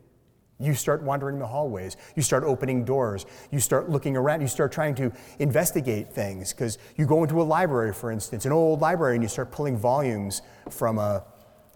[0.59, 1.97] You start wandering the hallways.
[2.15, 3.25] You start opening doors.
[3.51, 4.41] You start looking around.
[4.41, 8.53] You start trying to investigate things because you go into a library, for instance, an
[8.53, 11.25] old library, and you start pulling volumes from, a,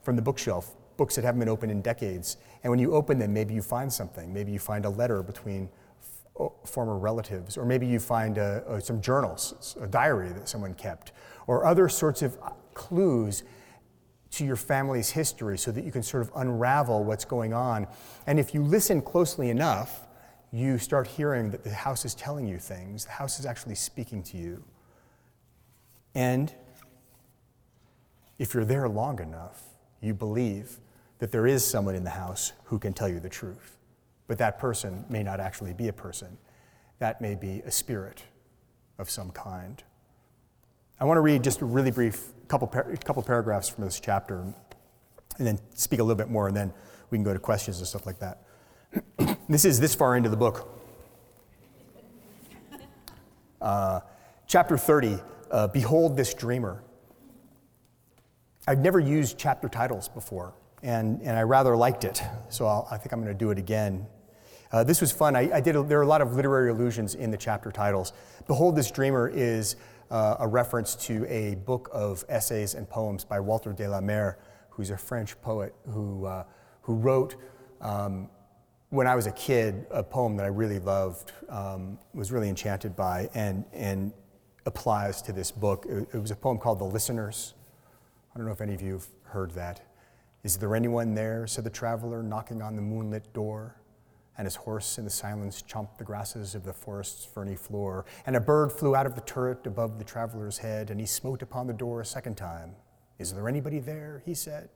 [0.04, 2.38] from the bookshelf, books that haven't been opened in decades.
[2.64, 4.34] And when you open them, maybe you find something.
[4.34, 5.70] Maybe you find a letter between
[6.40, 10.74] f- former relatives, or maybe you find a, a, some journals, a diary that someone
[10.74, 11.12] kept,
[11.48, 12.38] or other sorts of
[12.74, 13.44] clues
[14.32, 17.88] to your family's history so that you can sort of unravel what's going on.
[18.28, 20.08] And if you listen closely enough,
[20.52, 24.24] you start hearing that the house is telling you things, the house is actually speaking
[24.24, 24.64] to you.
[26.16, 26.54] And
[28.38, 29.62] if you're there long enough,
[30.02, 30.80] you believe
[31.20, 33.78] that there is someone in the house who can tell you the truth.
[34.28, 36.38] But that person may not actually be a person,
[37.00, 38.24] that may be a spirit
[38.98, 39.84] of some kind.
[41.00, 44.42] I want to read just a really brief couple, par- couple paragraphs from this chapter
[45.38, 46.74] and then speak a little bit more, and then
[47.10, 48.44] we can go to questions and stuff like that.
[49.50, 50.76] this is this far into the book.
[53.62, 54.00] Uh,
[54.48, 55.20] chapter 30
[55.52, 56.82] uh, Behold this dreamer.
[58.66, 62.96] I've never used chapter titles before, and, and I rather liked it, so I'll, i
[62.96, 64.08] think I'm going to do it again.
[64.72, 65.36] Uh, this was fun.
[65.36, 68.14] I, I did a, there are a lot of literary allusions in the chapter titles.
[68.48, 69.76] Behold this dreamer is
[70.12, 74.38] uh, a reference to a book of essays and poems by Walter de la Mare,
[74.70, 76.44] who's a French poet who, uh,
[76.82, 77.36] who wrote,
[77.82, 78.30] um,
[78.90, 82.96] when I was a kid, a poem that I really loved, um, was really enchanted
[82.96, 84.12] by, and, and
[84.66, 85.86] applies to this book.
[85.88, 87.54] It, it was a poem called The Listeners.
[88.34, 89.82] I don't know if any of you have heard that.
[90.44, 93.76] Is there anyone there, said the traveler, knocking on the moonlit door?
[94.40, 98.06] And his horse in the silence chomped the grasses of the forest's ferny floor.
[98.26, 101.42] And a bird flew out of the turret above the traveler's head, and he smote
[101.42, 102.72] upon the door a second time.
[103.20, 104.24] Is there anybody there?
[104.26, 104.70] he said.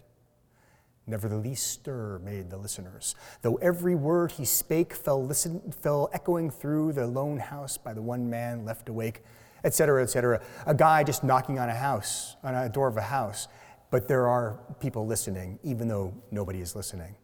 [1.08, 6.10] Never the least stir made the listeners, though every word he spake fell, listen, fell
[6.12, 9.23] echoing through the lone house by the one man left awake,
[9.63, 10.41] etc., etc.
[10.65, 13.47] A guy just knocking on a house, on a door of a house,
[13.91, 17.15] but there are people listening, even though nobody is listening.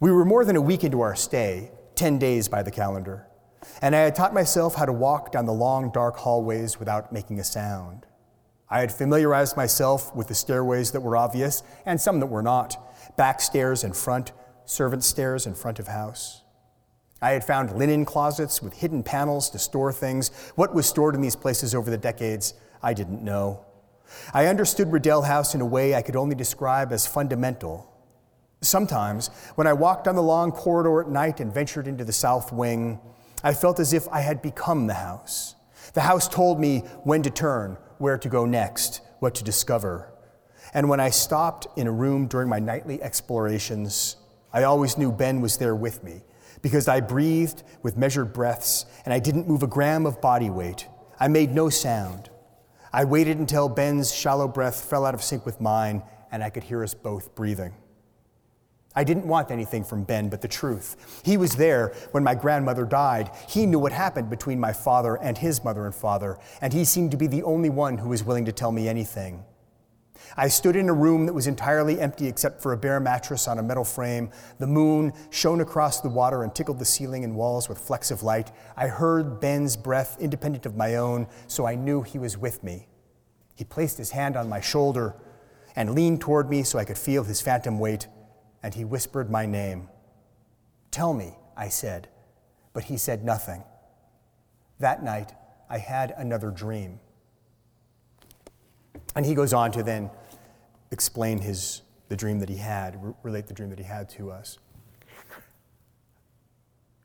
[0.00, 3.28] We were more than a week into our stay, 10 days by the calendar,
[3.80, 7.38] and I had taught myself how to walk down the long, dark hallways without making
[7.38, 8.06] a sound.
[8.68, 12.76] I had familiarized myself with the stairways that were obvious and some that were not
[13.16, 14.32] back stairs in front,
[14.64, 16.42] servant stairs in front of house.
[17.22, 20.30] I had found linen closets with hidden panels to store things.
[20.56, 23.64] What was stored in these places over the decades, I didn't know.
[24.32, 27.93] I understood Riddell House in a way I could only describe as fundamental
[28.64, 32.52] Sometimes, when I walked down the long corridor at night and ventured into the south
[32.52, 32.98] wing,
[33.42, 35.54] I felt as if I had become the house.
[35.92, 40.12] The house told me when to turn, where to go next, what to discover.
[40.72, 44.16] And when I stopped in a room during my nightly explorations,
[44.52, 46.22] I always knew Ben was there with me
[46.62, 50.88] because I breathed with measured breaths and I didn't move a gram of body weight.
[51.20, 52.30] I made no sound.
[52.92, 56.64] I waited until Ben's shallow breath fell out of sync with mine and I could
[56.64, 57.74] hear us both breathing.
[58.96, 61.22] I didn't want anything from Ben but the truth.
[61.24, 63.30] He was there when my grandmother died.
[63.48, 67.10] He knew what happened between my father and his mother and father, and he seemed
[67.10, 69.44] to be the only one who was willing to tell me anything.
[70.36, 73.58] I stood in a room that was entirely empty except for a bare mattress on
[73.58, 74.30] a metal frame.
[74.58, 78.22] The moon shone across the water and tickled the ceiling and walls with flecks of
[78.22, 78.50] light.
[78.76, 82.88] I heard Ben's breath independent of my own, so I knew he was with me.
[83.54, 85.14] He placed his hand on my shoulder
[85.76, 88.08] and leaned toward me so I could feel his phantom weight,
[88.64, 89.90] and he whispered my name.
[90.90, 92.08] Tell me, I said,
[92.72, 93.62] but he said nothing.
[94.78, 95.34] That night,
[95.68, 96.98] I had another dream.
[99.14, 100.10] And he goes on to then
[100.90, 104.30] explain his, the dream that he had, re- relate the dream that he had to
[104.30, 104.58] us.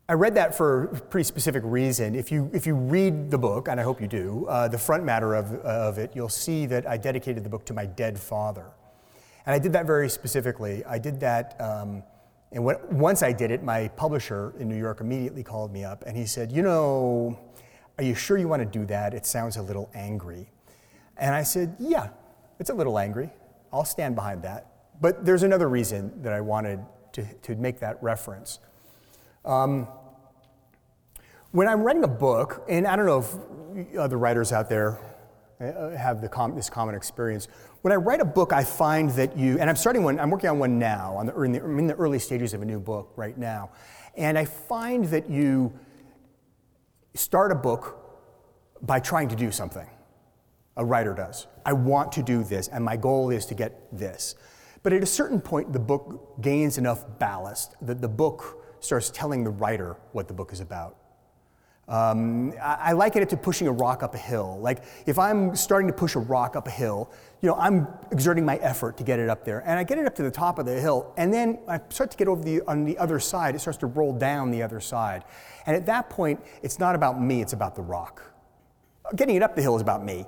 [0.08, 2.15] I read that for a pretty specific reason.
[2.15, 5.04] If you, if you read the book, and I hope you do, uh, the front
[5.04, 8.72] matter of, of it, you'll see that I dedicated the book to my dead father.
[9.45, 10.84] And I did that very specifically.
[10.86, 12.04] I did that, um,
[12.52, 16.17] and once I did it, my publisher in New York immediately called me up and
[16.17, 17.39] he said, You know,
[17.97, 19.13] are you sure you want to do that?
[19.13, 20.49] It sounds a little angry.
[21.17, 22.10] And I said, Yeah,
[22.60, 23.30] it's a little angry.
[23.71, 24.65] I'll stand behind that.
[24.99, 26.80] But there's another reason that I wanted
[27.13, 28.60] to, to make that reference.
[29.45, 29.88] Um,
[31.52, 34.99] when I'm writing a book, and I don't know if other writers out there
[35.60, 37.47] uh, have the com- this common experience.
[37.81, 40.49] When I write a book, I find that you, and I'm starting one, I'm working
[40.49, 42.79] on one now, on the, in the, I'm in the early stages of a new
[42.79, 43.69] book right now,
[44.15, 45.71] and I find that you
[47.13, 47.97] start a book
[48.81, 49.87] by trying to do something.
[50.75, 51.47] A writer does.
[51.65, 54.35] I want to do this, and my goal is to get this.
[54.83, 59.43] But at a certain point, the book gains enough ballast that the book starts telling
[59.43, 60.97] the writer what the book is about.
[61.89, 64.60] Um, I, I liken it to pushing a rock up a hill.
[64.62, 68.45] Like if I'm starting to push a rock up a hill, you know, I'm exerting
[68.45, 70.60] my effort to get it up there, and I get it up to the top
[70.60, 73.56] of the hill, and then I start to get over the on the other side.
[73.56, 75.25] It starts to roll down the other side,
[75.65, 78.21] and at that point, it's not about me; it's about the rock.
[79.15, 80.28] Getting it up the hill is about me.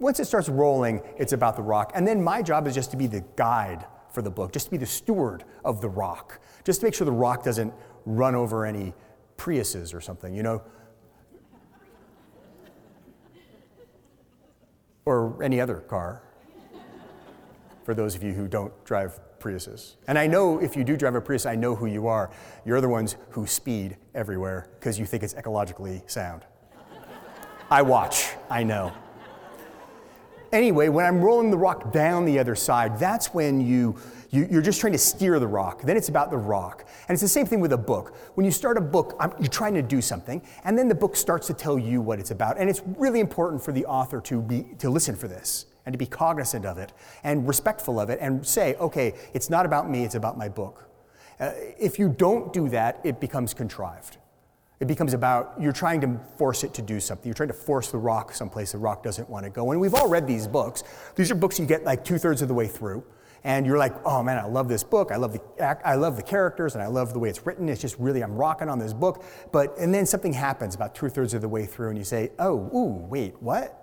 [0.00, 2.98] Once it starts rolling, it's about the rock, and then my job is just to
[2.98, 6.80] be the guide for the book, just to be the steward of the rock, just
[6.80, 7.72] to make sure the rock doesn't
[8.04, 8.92] run over any
[9.38, 10.62] Priuses or something, you know.
[15.08, 16.22] Or any other car,
[17.82, 19.96] for those of you who don't drive Priuses.
[20.06, 22.30] And I know if you do drive a Prius, I know who you are.
[22.66, 26.44] You're the ones who speed everywhere because you think it's ecologically sound.
[27.70, 28.92] I watch, I know.
[30.52, 33.96] Anyway, when I'm rolling the rock down the other side, that's when you,
[34.30, 35.82] you, are just trying to steer the rock.
[35.82, 36.86] Then it's about the rock.
[37.08, 38.14] And it's the same thing with a book.
[38.34, 41.16] When you start a book, I'm, you're trying to do something, and then the book
[41.16, 42.58] starts to tell you what it's about.
[42.58, 45.98] And it's really important for the author to, be, to listen for this and to
[45.98, 46.92] be cognizant of it
[47.24, 50.90] and respectful of it and say, okay, it's not about me, it's about my book.
[51.40, 54.18] Uh, if you don't do that, it becomes contrived.
[54.80, 57.26] It becomes about you're trying to force it to do something.
[57.26, 59.70] You're trying to force the rock someplace the rock doesn't want to go.
[59.72, 60.84] And we've all read these books.
[61.16, 63.04] These are books you get like two thirds of the way through
[63.44, 65.10] and you're like, oh man, I love this book.
[65.12, 67.68] I love the I love the characters, and I love the way it's written.
[67.68, 69.24] It's just really I'm rocking on this book.
[69.52, 72.30] But and then something happens about two thirds of the way through, and you say,
[72.38, 73.74] oh, ooh, wait, what?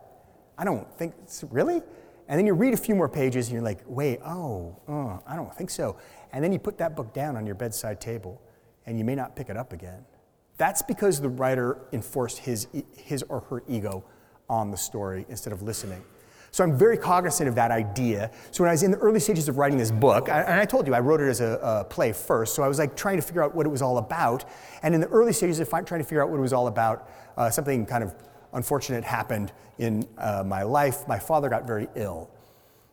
[0.57, 1.81] I don't think it's really.
[2.27, 5.35] And then you read a few more pages, and you're like, wait, oh, uh, I
[5.35, 5.97] don't think so.
[6.33, 8.41] And then you put that book down on your bedside table,
[8.85, 10.05] and you may not pick it up again.
[10.57, 14.03] That's because the writer enforced his, his or her ego
[14.49, 16.01] on the story instead of listening.
[16.55, 18.31] So I'm very cognizant of that idea.
[18.51, 20.87] So when I was in the early stages of writing this book, and I told
[20.87, 23.21] you I wrote it as a, a play first, so I was like trying to
[23.21, 24.45] figure out what it was all about.
[24.81, 27.09] And in the early stages of trying to figure out what it was all about,
[27.35, 28.15] uh, something kind of
[28.53, 31.05] unfortunate happened in uh, my life.
[31.09, 32.31] My father got very ill.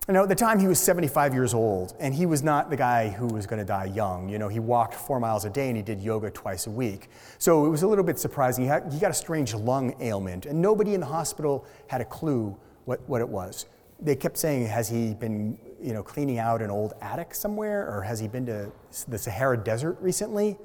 [0.09, 2.77] You know, at the time he was 75 years old, and he was not the
[2.77, 4.29] guy who was going to die young.
[4.29, 7.11] You know, he walked four miles a day and he did yoga twice a week.
[7.39, 8.65] So it was a little bit surprising.
[8.65, 12.05] He, had, he got a strange lung ailment, and nobody in the hospital had a
[12.05, 13.67] clue what, what it was.
[14.01, 18.03] They kept saying, has he been you know, cleaning out an old attic somewhere, or
[18.03, 18.73] has he been to
[19.09, 20.59] the Sahara Desert recently?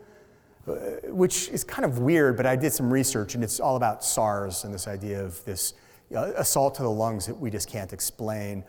[0.67, 0.73] Uh,
[1.05, 4.65] which is kind of weird, but I did some research, and it's all about SARS
[4.65, 5.73] and this idea of this
[6.13, 8.65] uh, assault to the lungs that we just can't explain.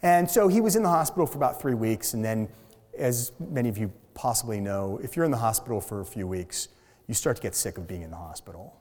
[0.00, 2.48] And so he was in the hospital for about three weeks, and then,
[2.96, 6.68] as many of you possibly know, if you're in the hospital for a few weeks,
[7.06, 8.74] you start to get sick of being in the hospital.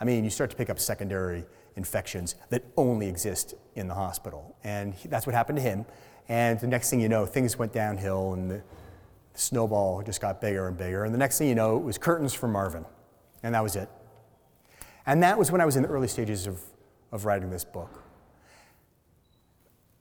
[0.00, 1.44] I mean, you start to pick up secondary
[1.78, 4.54] infections that only exist in the hospital.
[4.62, 5.86] And he, that's what happened to him.
[6.28, 8.62] And the next thing you know, things went downhill and the,
[9.38, 11.04] snowball just got bigger and bigger.
[11.04, 12.84] And the next thing you know, it was curtains for Marvin.
[13.42, 13.88] And that was it.
[15.06, 16.60] And that was when I was in the early stages of,
[17.12, 18.02] of writing this book.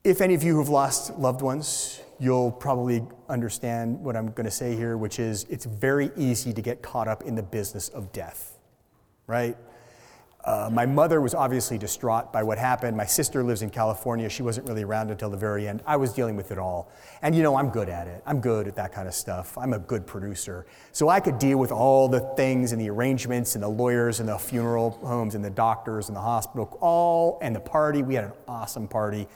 [0.04, 4.52] If any of you who've lost loved ones, you'll probably understand what I'm going to
[4.52, 8.12] say here, which is it's very easy to get caught up in the business of
[8.12, 8.58] death,
[9.28, 9.56] right?
[10.48, 12.96] Uh, my mother was obviously distraught by what happened.
[12.96, 14.30] My sister lives in California.
[14.30, 15.84] She wasn't really around until the very end.
[15.86, 16.90] I was dealing with it all.
[17.22, 18.24] And you know, I'm good at it.
[18.26, 19.58] I'm good at that kind of stuff.
[19.58, 20.66] I'm a good producer.
[20.94, 24.30] So I could deal with all the things and the arrangements and the lawyers and
[24.30, 28.02] the funeral homes and the doctors and the hospital, all, and the party.
[28.02, 29.28] We had an awesome party.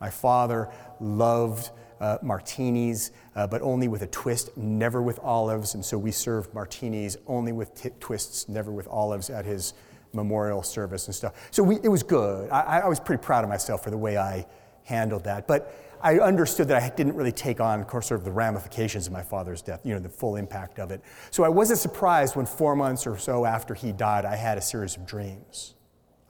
[0.00, 5.74] My father loved uh, martinis, uh, but only with a twist, never with olives.
[5.74, 9.74] And so we served martinis only with t- twists, never with olives at his
[10.12, 11.34] memorial service and stuff.
[11.50, 12.50] So we, it was good.
[12.50, 14.46] I, I, was pretty proud of myself for the way I
[14.84, 15.46] handled that.
[15.46, 19.06] But I understood that I didn't really take on, of course, sort of the ramifications
[19.06, 21.02] of my father's death, you know, the full impact of it.
[21.30, 24.62] So I wasn't surprised when four months or so after he died, I had a
[24.62, 25.74] series of dreams.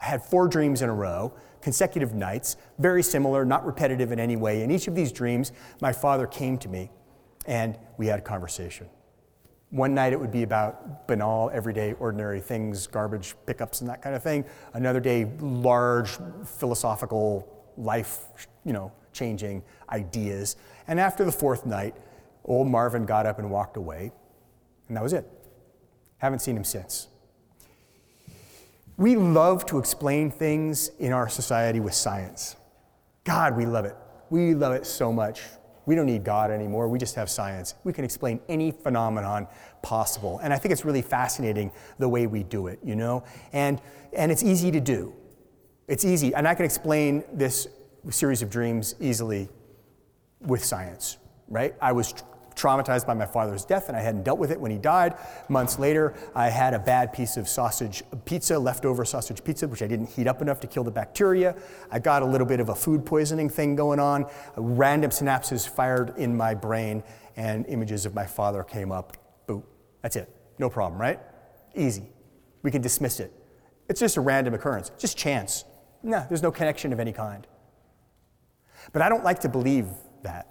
[0.01, 4.37] I had four dreams in a row, consecutive nights, very similar, not repetitive in any
[4.37, 4.62] way.
[4.62, 6.91] In each of these dreams, my father came to me
[7.47, 8.89] and we had a conversation.
[9.71, 14.16] One night it would be about banal, everyday, ordinary things, garbage pickups and that kind
[14.16, 14.45] of thing.
[14.75, 18.18] Another day, large philosophical, life,
[18.64, 20.57] you know, changing ideas.
[20.89, 21.95] And after the fourth night,
[22.45, 24.11] old Marvin got up and walked away,
[24.89, 25.29] and that was it.
[26.18, 27.07] Haven't seen him since.
[28.97, 32.57] We love to explain things in our society with science.
[33.25, 33.97] God, we love it.
[34.31, 35.43] We love it so much.
[35.91, 36.86] We don't need God anymore.
[36.86, 37.74] We just have science.
[37.82, 39.49] We can explain any phenomenon
[39.82, 40.38] possible.
[40.41, 43.24] And I think it's really fascinating the way we do it, you know?
[43.53, 43.82] And,
[44.12, 45.12] and it's easy to do.
[45.88, 46.32] It's easy.
[46.32, 47.66] And I can explain this
[48.09, 49.49] series of dreams easily
[50.43, 51.18] with science,
[51.49, 51.74] right?
[51.82, 52.14] I was
[52.61, 55.14] traumatized by my father's death and I hadn't dealt with it when he died.
[55.48, 59.86] Months later, I had a bad piece of sausage pizza, leftover sausage pizza, which I
[59.86, 61.54] didn't heat up enough to kill the bacteria.
[61.90, 64.26] I got a little bit of a food poisoning thing going on.
[64.56, 67.02] Random synapses fired in my brain
[67.36, 69.16] and images of my father came up.
[69.46, 69.62] Boom.
[70.02, 70.28] That's it.
[70.58, 71.20] No problem, right?
[71.74, 72.04] Easy.
[72.62, 73.32] We can dismiss it.
[73.88, 75.64] It's just a random occurrence, just chance.
[76.02, 77.46] No, there's no connection of any kind.
[78.92, 79.86] But I don't like to believe
[80.22, 80.46] that.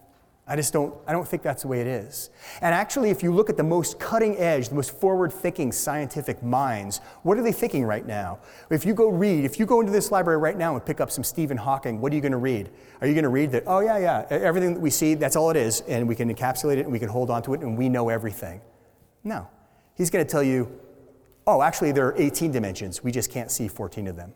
[0.50, 2.32] I just don't, I don't think that's the way it is.
[2.62, 6.42] And actually, if you look at the most cutting edge, the most forward thinking scientific
[6.42, 8.40] minds, what are they thinking right now?
[8.72, 11.12] If you go read, if you go into this library right now and pick up
[11.12, 12.72] some Stephen Hawking, what are you going to read?
[13.00, 15.52] Are you going to read that, oh, yeah, yeah, everything that we see, that's all
[15.52, 17.78] it is, and we can encapsulate it and we can hold on to it and
[17.78, 18.60] we know everything?
[19.24, 19.48] No.
[19.94, 20.80] He's going to tell you,
[21.46, 23.04] oh, actually, there are 18 dimensions.
[23.04, 24.34] We just can't see 14 of them.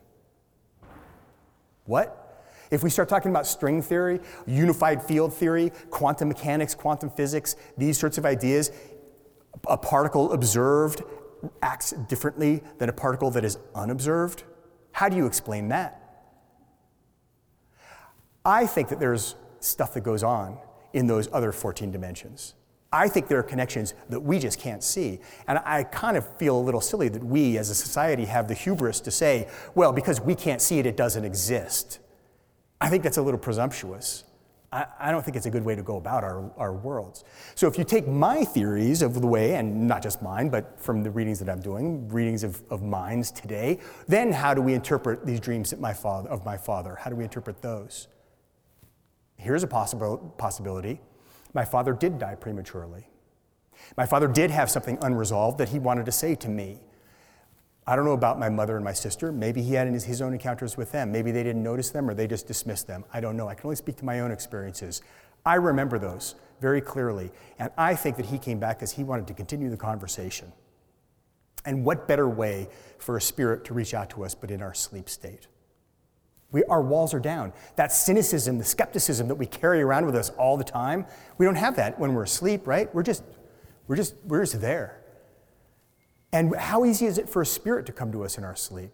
[1.86, 2.23] What?
[2.70, 7.98] If we start talking about string theory, unified field theory, quantum mechanics, quantum physics, these
[7.98, 8.70] sorts of ideas,
[9.68, 11.02] a particle observed
[11.62, 14.44] acts differently than a particle that is unobserved.
[14.92, 16.00] How do you explain that?
[18.44, 20.58] I think that there's stuff that goes on
[20.92, 22.54] in those other 14 dimensions.
[22.92, 25.18] I think there are connections that we just can't see.
[25.48, 28.54] And I kind of feel a little silly that we as a society have the
[28.54, 31.98] hubris to say, well, because we can't see it, it doesn't exist.
[32.84, 34.24] I think that's a little presumptuous.
[34.70, 37.24] I, don't think it's a good way to go about our, our worlds.
[37.54, 41.02] So if you take my theories of the way, and not just mine, but from
[41.02, 45.24] the readings that I'm doing, readings of, of minds today, then how do we interpret
[45.24, 46.98] these dreams my father, of my father?
[47.00, 48.08] How do we interpret those?
[49.36, 51.00] Here's a possible, possibility.
[51.54, 53.08] My father did die prematurely.
[53.96, 56.80] My father did have something unresolved that he wanted to say to me.
[57.86, 59.30] I don't know about my mother and my sister.
[59.30, 61.12] Maybe he had his own encounters with them.
[61.12, 63.04] Maybe they didn't notice them or they just dismissed them.
[63.12, 63.48] I don't know.
[63.48, 65.02] I can only speak to my own experiences.
[65.44, 67.30] I remember those very clearly.
[67.58, 70.50] And I think that he came back because he wanted to continue the conversation.
[71.66, 72.68] And what better way
[72.98, 75.46] for a spirit to reach out to us but in our sleep state?
[76.52, 77.52] We, our walls are down.
[77.76, 81.04] That cynicism, the skepticism that we carry around with us all the time,
[81.36, 82.94] we don't have that when we're asleep, right?
[82.94, 83.24] We're just,
[83.88, 85.03] we're just, we're just there.
[86.34, 88.90] And how easy is it for a spirit to come to us in our sleep?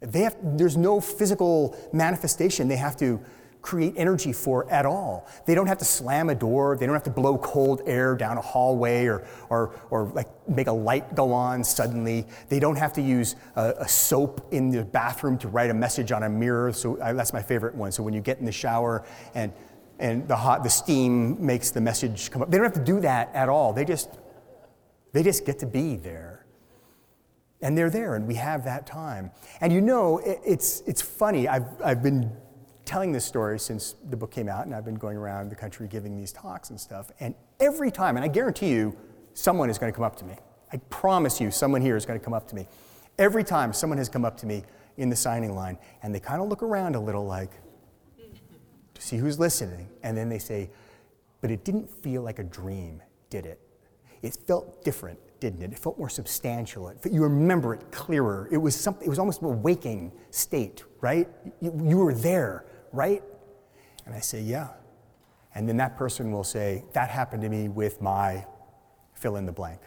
[0.00, 3.18] They have, there's no physical manifestation they have to
[3.62, 5.26] create energy for at all.
[5.46, 8.36] They don't have to slam a door, they don't have to blow cold air down
[8.36, 12.26] a hallway or, or, or like make a light go on suddenly.
[12.50, 16.12] They don't have to use a, a soap in the bathroom to write a message
[16.12, 16.72] on a mirror.
[16.74, 17.90] So I, that's my favorite one.
[17.90, 19.50] So when you get in the shower and,
[19.98, 23.00] and the, hot, the steam makes the message come up, they don't have to do
[23.00, 23.72] that at all.
[23.72, 24.10] They just,
[25.14, 26.39] they just get to be there.
[27.62, 29.30] And they're there, and we have that time.
[29.60, 31.46] And you know, it's, it's funny.
[31.46, 32.32] I've, I've been
[32.86, 35.86] telling this story since the book came out, and I've been going around the country
[35.86, 37.10] giving these talks and stuff.
[37.20, 38.96] And every time, and I guarantee you,
[39.34, 40.34] someone is going to come up to me.
[40.72, 42.66] I promise you, someone here is going to come up to me.
[43.18, 44.64] Every time someone has come up to me
[44.96, 47.52] in the signing line, and they kind of look around a little like
[48.94, 50.70] to see who's listening, and then they say,
[51.40, 53.60] But it didn't feel like a dream, did it?
[54.22, 55.72] It felt different didn't it?
[55.72, 56.88] It felt more substantial.
[56.88, 58.48] It, you remember it clearer.
[58.52, 59.06] It was something.
[59.06, 61.28] It was almost a waking state, right?
[61.60, 63.22] You, you were there, right?
[64.06, 64.68] And I say, yeah.
[65.54, 68.46] And then that person will say, that happened to me with my
[69.14, 69.80] fill in the blank.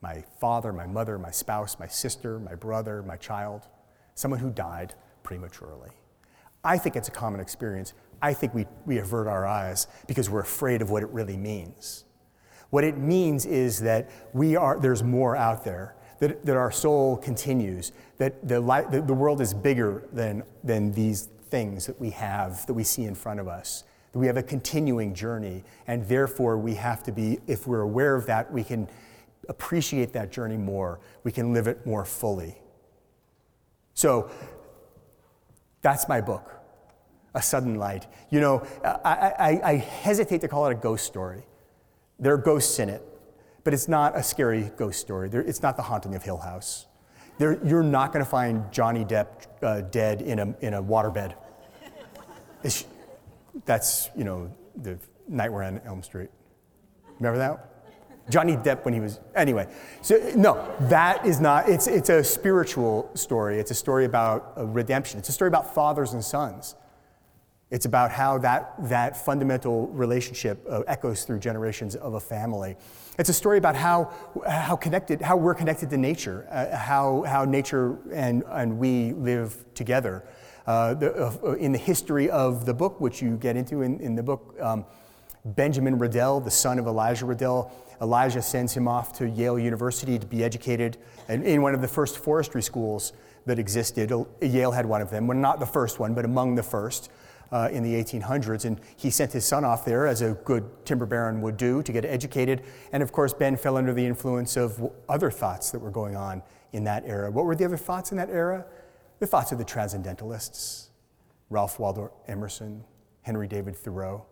[0.00, 3.68] My father, my mother, my spouse, my sister, my brother, my child,
[4.14, 5.90] someone who died prematurely.
[6.62, 7.94] I think it's a common experience.
[8.22, 12.04] I think we, we avert our eyes because we're afraid of what it really means.
[12.70, 17.16] What it means is that we are, there's more out there, that, that our soul
[17.16, 18.60] continues, that the,
[18.90, 23.04] the, the world is bigger than, than these things that we have, that we see
[23.04, 23.84] in front of us.
[24.12, 28.14] That we have a continuing journey, and therefore we have to be, if we're aware
[28.14, 28.88] of that, we can
[29.48, 31.00] appreciate that journey more.
[31.24, 32.56] We can live it more fully.
[33.94, 34.30] So
[35.82, 36.50] that's my book,
[37.34, 38.06] A Sudden Light.
[38.30, 41.44] You know, I, I, I hesitate to call it a ghost story.
[42.24, 43.02] There are ghosts in it,
[43.64, 45.28] but it's not a scary ghost story.
[45.28, 46.86] There, it's not the haunting of Hill House.
[47.36, 49.26] There, you're not going to find Johnny Depp
[49.62, 51.34] uh, dead in a, in a waterbed.
[52.62, 52.86] It's,
[53.66, 54.98] that's, you know, the
[55.28, 56.30] Nightmare on Elm Street.
[57.18, 58.30] Remember that?
[58.30, 59.68] Johnny Depp when he was, anyway.
[60.00, 63.58] So, no, that is not, it's, it's a spiritual story.
[63.58, 65.18] It's a story about redemption.
[65.18, 66.74] It's a story about fathers and sons.
[67.74, 72.76] It's about how that, that fundamental relationship uh, echoes through generations of a family.
[73.18, 74.12] It's a story about how,
[74.48, 79.56] how connected, how we're connected to nature, uh, how, how nature and, and we live
[79.74, 80.22] together.
[80.68, 84.14] Uh, the, uh, in the history of the book, which you get into in, in
[84.14, 84.84] the book, um,
[85.44, 90.26] Benjamin Riddell, the son of Elijah Riddell, Elijah sends him off to Yale University to
[90.26, 90.96] be educated
[91.28, 93.12] in one of the first forestry schools
[93.46, 94.12] that existed.
[94.40, 97.10] Yale had one of them, well, not the first one, but among the first.
[97.52, 101.06] Uh, in the 1800s, and he sent his son off there, as a good timber
[101.06, 102.62] baron would do, to get educated.
[102.90, 106.42] And of course, Ben fell under the influence of other thoughts that were going on
[106.72, 107.30] in that era.
[107.30, 108.66] What were the other thoughts in that era?
[109.20, 110.90] The thoughts of the transcendentalists,
[111.48, 112.82] Ralph Waldo Emerson,
[113.22, 114.26] Henry David Thoreau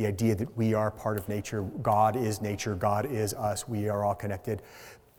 [0.00, 3.90] the idea that we are part of nature, God is nature, God is us, we
[3.90, 4.62] are all connected.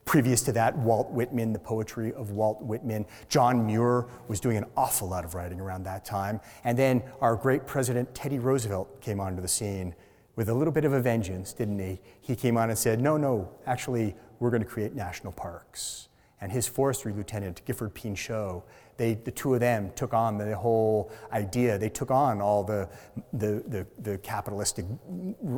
[0.05, 3.05] Previous to that, Walt Whitman, the poetry of Walt Whitman.
[3.29, 6.41] John Muir was doing an awful lot of writing around that time.
[6.63, 9.95] And then our great president, Teddy Roosevelt, came onto the scene
[10.35, 11.99] with a little bit of a vengeance, didn't he?
[12.19, 16.07] He came on and said, No, no, actually, we're going to create national parks.
[16.41, 18.63] And his forestry lieutenant, Gifford Pinchot,
[19.01, 21.75] they, the two of them took on the whole idea.
[21.75, 22.87] They took on all the,
[23.33, 24.85] the, the, the capitalistic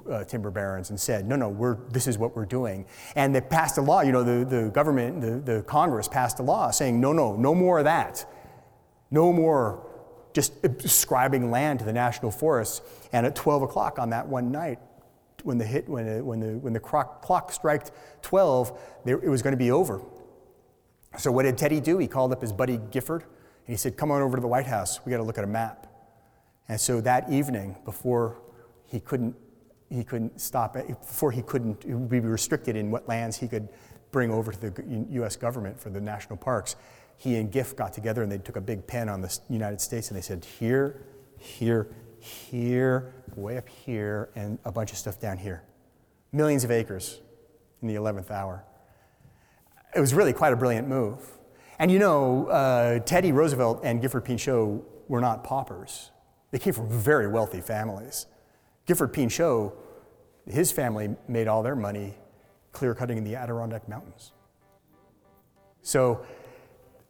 [0.09, 2.85] uh, timber barons and said, no, no, we're, this is what we're doing.
[3.17, 6.41] And they passed a law, you know, the, the government, the, the Congress passed a
[6.41, 8.25] law saying, no, no, no more of that.
[9.11, 9.89] No more
[10.31, 12.81] just ascribing land to the national forests.
[13.11, 14.79] And at 12 o'clock on that one night,
[15.43, 17.89] when the hit, when the, when the, when the clock, clock struck
[18.21, 20.01] 12, it was going to be over.
[21.17, 21.97] So what did Teddy do?
[21.97, 23.25] He called up his buddy Gifford
[23.65, 24.99] and he said, Come on over to the White House.
[25.05, 25.87] We got to look at a map.
[26.67, 28.37] And so that evening, before
[28.85, 29.35] he couldn't,
[29.89, 33.47] he couldn't stop, it, before he couldn't he would be restricted in what lands he
[33.47, 33.69] could
[34.11, 36.75] bring over to the US government for the national parks,
[37.17, 40.09] he and Giff got together and they took a big pen on the United States
[40.09, 41.01] and they said, Here,
[41.37, 41.87] here,
[42.19, 45.63] here, way up here, and a bunch of stuff down here.
[46.31, 47.19] Millions of acres
[47.81, 48.63] in the 11th hour
[49.95, 51.19] it was really quite a brilliant move.
[51.83, 56.11] And you know, uh, Teddy Roosevelt and Gifford Pinchot were not paupers.
[56.51, 58.25] They came from very wealthy families.
[58.85, 59.73] Gifford Pinchot,
[60.49, 62.13] his family made all their money
[62.71, 64.31] clear cutting in the Adirondack Mountains.
[65.81, 66.25] So,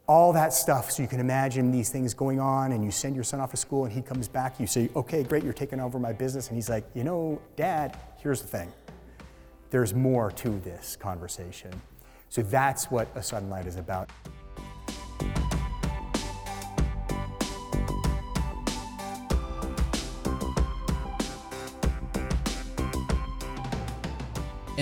[0.07, 3.24] all that stuff, so you can imagine these things going on, and you send your
[3.24, 5.99] son off to school, and he comes back, you say, Okay, great, you're taking over
[5.99, 6.47] my business.
[6.47, 8.74] And he's like, You know, Dad, here's the thing
[9.69, 11.80] there's more to this conversation.
[12.30, 14.09] So that's what a sudden light is about.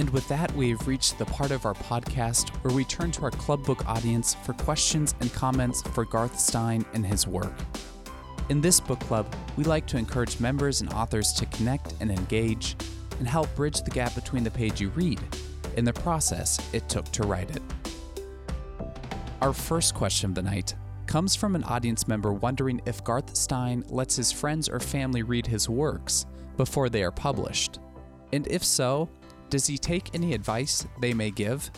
[0.02, 3.30] And with that, we've reached the part of our podcast where we turn to our
[3.30, 7.54] club book audience for questions and comments for Garth Stein and his work.
[8.49, 12.76] In this book club, we like to encourage members and authors to connect and engage
[13.20, 15.22] and help bridge the gap between the page you read
[15.78, 17.62] and the process it took to write it.
[19.39, 20.74] Our first question of the night
[21.06, 25.45] comes from an audience member wondering if Garth Stein lets his friends or family read
[25.45, 26.26] his works
[26.58, 27.78] before they are published.
[28.34, 29.08] And if so,
[29.52, 31.70] does he take any advice they may give?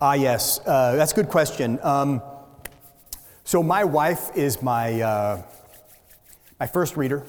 [0.00, 1.78] Ah, yes, uh, that's a good question.
[1.82, 2.22] Um,
[3.44, 5.42] so, my wife is my, uh,
[6.58, 7.24] my first reader,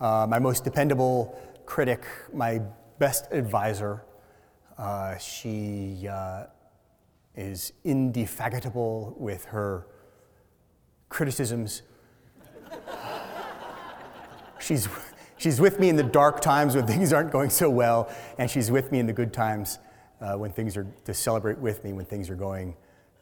[0.00, 2.60] uh, my most dependable critic, my
[2.98, 4.04] best advisor.
[4.78, 6.44] Uh, she uh,
[7.36, 9.86] is indefatigable with her
[11.08, 11.82] criticisms.
[14.60, 14.88] she's,
[15.42, 18.70] she's with me in the dark times when things aren't going so well, and she's
[18.70, 19.78] with me in the good times
[20.20, 22.76] uh, when things are to celebrate with me when things are going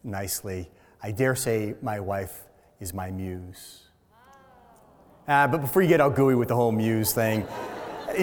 [0.04, 0.70] nicely.
[1.02, 2.42] I dare say my wife
[2.78, 3.84] is my muse.
[5.26, 7.46] Uh, but before you get all gooey with the whole muse thing,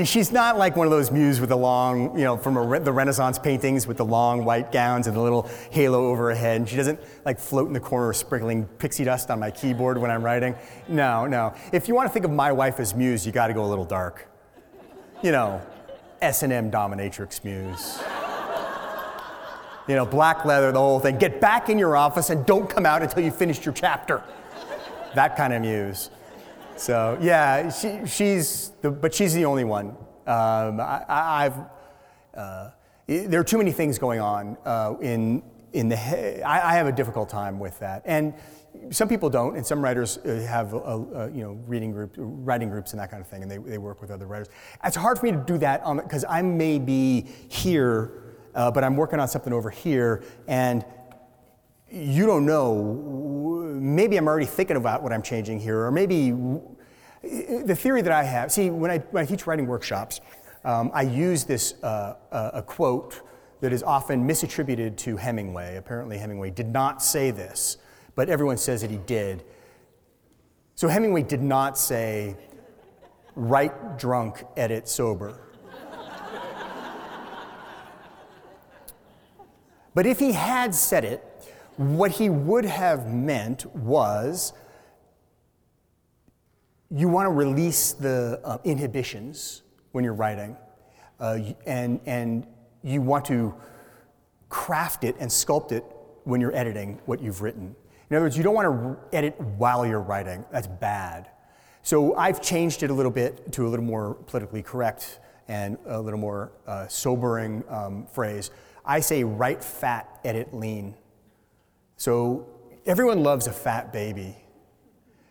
[0.06, 2.92] she's not like one of those muse with the long, you know, from re- the
[2.92, 6.58] Renaissance paintings with the long white gowns and the little halo over her head.
[6.58, 10.12] And she doesn't like float in the corner sprinkling pixie dust on my keyboard when
[10.12, 10.56] I'm writing.
[10.88, 11.54] No, no.
[11.72, 13.68] If you want to think of my wife as muse, you got to go a
[13.68, 14.28] little dark.
[15.24, 15.62] You know,
[16.22, 18.00] S&M dominatrix muse.
[19.88, 21.18] You know, black leather, the whole thing.
[21.18, 24.22] Get back in your office and don't come out until you finished your chapter.
[25.16, 26.10] That kind of muse.
[26.80, 29.96] So yeah, she, she's the, but she's the only one.
[30.26, 31.70] Um, I, have
[32.36, 32.70] uh,
[33.08, 35.42] there are too many things going on uh, in
[35.74, 35.98] in the.
[36.46, 38.34] I, I, have a difficult time with that, and
[38.92, 42.70] some people don't, and some writers uh, have a, a, you know reading group, writing
[42.70, 44.50] groups, and that kind of thing, and they, they work with other writers.
[44.84, 48.12] It's hard for me to do that because I may be here,
[48.54, 50.86] uh, but I'm working on something over here, and
[51.90, 53.57] you don't know.
[53.80, 56.32] Maybe I'm already thinking about what I'm changing here, or maybe
[57.22, 58.52] the theory that I have.
[58.52, 60.22] See, when I, when I teach writing workshops,
[60.64, 63.22] um, I use this uh, uh, a quote
[63.62, 65.78] that is often misattributed to Hemingway.
[65.78, 67.78] Apparently, Hemingway did not say this,
[68.16, 69.44] but everyone says that he did.
[70.76, 72.36] So Hemingway did not say,
[73.36, 75.40] "Write drunk, edit sober."
[79.96, 81.27] but if he had said it,
[81.78, 84.54] what he would have meant was
[86.90, 89.62] you want to release the uh, inhibitions
[89.92, 90.56] when you're writing,
[91.20, 92.48] uh, and, and
[92.84, 93.54] you want to
[94.50, 95.84] craft it and sculpt it
[96.24, 97.76] when you're editing what you've written.
[98.10, 101.30] In other words, you don't want to edit while you're writing, that's bad.
[101.84, 106.00] So I've changed it a little bit to a little more politically correct and a
[106.00, 108.52] little more uh, sobering um, phrase.
[108.86, 110.96] I say write fat, edit lean.
[111.98, 112.48] So
[112.86, 114.36] everyone loves a fat baby.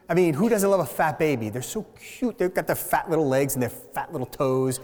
[0.08, 1.48] I mean, who doesn't love a fat baby?
[1.48, 2.38] They're so cute.
[2.38, 4.80] They've got their fat little legs and their fat little toes.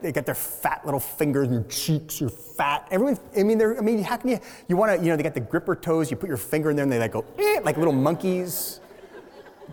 [0.00, 2.88] They got their fat little fingers and their cheeks are fat.
[2.90, 5.22] Everyone, I mean, they're, I mean, how can you, you want to, you know, they
[5.22, 6.10] got the gripper toes.
[6.10, 8.80] You put your finger in there and they like go, eh, like little monkeys.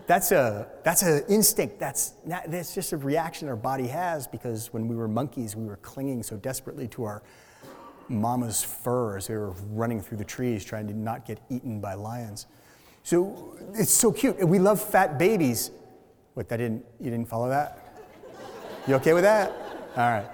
[0.06, 1.78] That's a, that's an instinct.
[1.78, 5.76] That's, that's just a reaction our body has because when we were monkeys, we were
[5.76, 7.22] clinging so desperately to our
[8.10, 11.94] mama's fur as they were running through the trees trying to not get eaten by
[11.94, 12.46] lions.
[13.02, 14.46] So it's so cute.
[14.46, 15.70] We love fat babies.
[16.34, 17.78] What, that didn't, you didn't follow that?
[18.86, 19.50] You okay with that?
[19.96, 20.26] All right.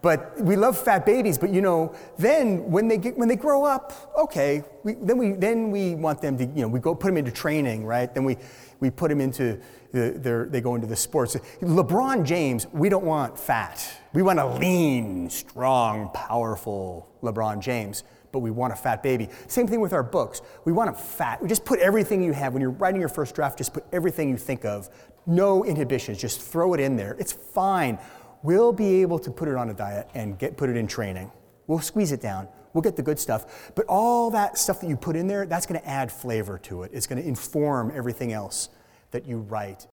[0.00, 3.64] But we love fat babies, but you know, then when they get, when they grow
[3.64, 7.08] up, okay, we, then we then we want them to, you know, we go put
[7.08, 8.12] them into training, right?
[8.14, 8.36] Then we
[8.78, 9.60] we put them into
[9.92, 11.36] the, their, they go into the sports.
[11.60, 13.84] LeBron James, we don't want fat.
[14.12, 19.28] We want a lean, strong, powerful LeBron James, but we want a fat baby.
[19.46, 20.42] Same thing with our books.
[20.64, 21.42] We want them fat.
[21.42, 22.52] We just put everything you have.
[22.52, 24.88] When you're writing your first draft, just put everything you think of.
[25.26, 26.18] No inhibitions.
[26.18, 27.16] Just throw it in there.
[27.18, 27.98] It's fine.
[28.42, 31.30] We'll be able to put it on a diet and get, put it in training.
[31.66, 32.48] We'll squeeze it down.
[32.72, 33.72] We'll get the good stuff.
[33.74, 36.82] But all that stuff that you put in there, that's going to add flavor to
[36.82, 36.90] it.
[36.94, 38.68] It's going to inform everything else
[39.10, 39.86] that you write.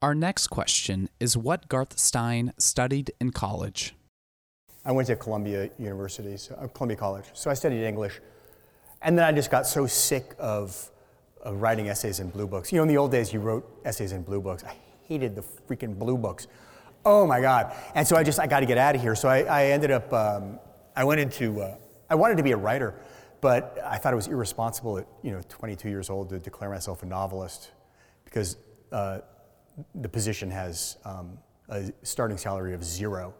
[0.00, 3.94] Our next question is what Garth Stein studied in college.
[4.84, 7.26] I went to Columbia University, so, uh, Columbia College.
[7.34, 8.20] So I studied English.
[9.00, 10.90] And then I just got so sick of,
[11.42, 12.72] of writing essays in blue books.
[12.72, 14.64] You know, in the old days, you wrote essays in blue books.
[14.64, 16.48] I hated the freaking blue books.
[17.04, 17.74] Oh my God.
[17.94, 19.14] And so I just, I got to get out of here.
[19.14, 20.58] So I, I ended up, um,
[20.94, 21.76] I went into, uh,
[22.08, 22.94] I wanted to be a writer,
[23.40, 27.02] but I thought it was irresponsible at, you know, 22 years old to declare myself
[27.02, 27.72] a novelist
[28.24, 28.56] because
[28.92, 29.18] uh,
[29.94, 31.38] the position has um,
[31.68, 33.34] a starting salary of zero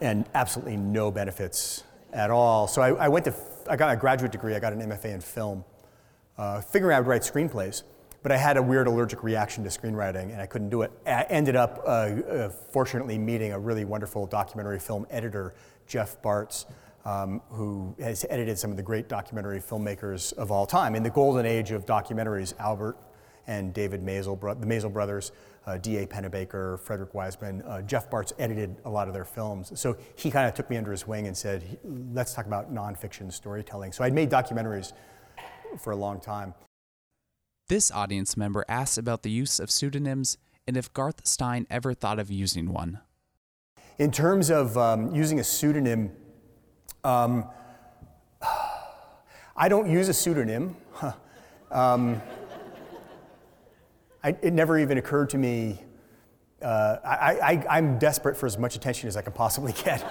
[0.00, 2.66] and absolutely no benefits at all.
[2.66, 3.34] So I, I, went to,
[3.68, 5.64] I got a graduate degree, I got an MFA in film,
[6.38, 7.82] uh, figuring I would write screenplays.
[8.22, 10.92] But I had a weird allergic reaction to screenwriting and I couldn't do it.
[11.06, 15.54] I ended up, uh, uh, fortunately, meeting a really wonderful documentary film editor,
[15.86, 16.66] Jeff Bartz,
[17.06, 20.94] um, who has edited some of the great documentary filmmakers of all time.
[20.94, 22.98] In the golden age of documentaries, Albert
[23.46, 25.32] and David Maysles, the Maysles brothers,
[25.66, 26.06] uh, D.A.
[26.06, 27.62] Pennebaker, Frederick Wiseman.
[27.62, 29.78] Uh, Jeff Bartz edited a lot of their films.
[29.78, 33.32] So he kind of took me under his wing and said, let's talk about nonfiction
[33.32, 33.92] storytelling.
[33.92, 34.92] So I'd made documentaries
[35.78, 36.54] for a long time.
[37.70, 42.18] This audience member asked about the use of pseudonyms and if Garth Stein ever thought
[42.18, 42.98] of using one.
[44.00, 46.10] In terms of um, using a pseudonym,
[47.04, 47.44] um,
[49.56, 50.74] I don't use a pseudonym.
[51.70, 52.20] um,
[54.24, 55.80] I, it never even occurred to me.
[56.60, 60.02] Uh, I, am desperate for as much attention as I can possibly get.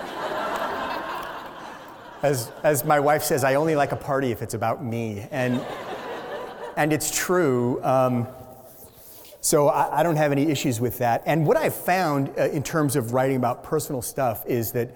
[2.24, 5.28] as, as my wife says, I only like a party if it's about me.
[5.30, 5.62] And,
[6.80, 7.84] and it's true.
[7.84, 8.26] Um,
[9.42, 11.24] so I, I, don't have any issues with that.
[11.26, 14.96] And what I've found uh, in terms of writing about personal stuff is that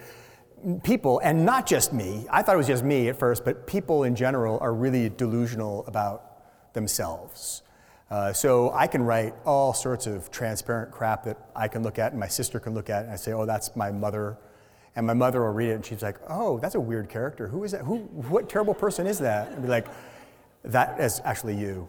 [0.83, 4.03] people, and not just me, I thought it was just me at first, but people
[4.03, 7.63] in general are really delusional about themselves.
[8.09, 12.11] Uh, so I can write all sorts of transparent crap that I can look at
[12.13, 14.37] and my sister can look at and I say, oh, that's my mother.
[14.95, 17.49] And my mother will read it and she's like, oh, that's a weird character.
[17.49, 17.81] Who is that?
[17.81, 17.97] Who,
[18.29, 19.49] what terrible person is that?
[19.49, 19.87] And be like,
[20.63, 21.87] that is actually you.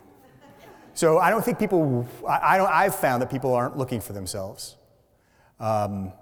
[0.95, 4.13] So I don't think people, I, I don't, I've found that people aren't looking for
[4.13, 4.77] themselves.
[5.59, 6.13] Um,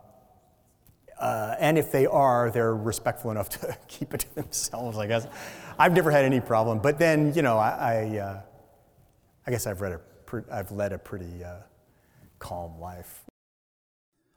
[1.19, 5.27] uh, and if they are, they're respectful enough to keep it to themselves, I guess.
[5.79, 6.79] I've never had any problem.
[6.79, 8.41] But then, you know, I, I, uh,
[9.47, 10.01] I guess I've, read a
[10.51, 11.57] I've led a pretty uh,
[12.39, 13.25] calm life.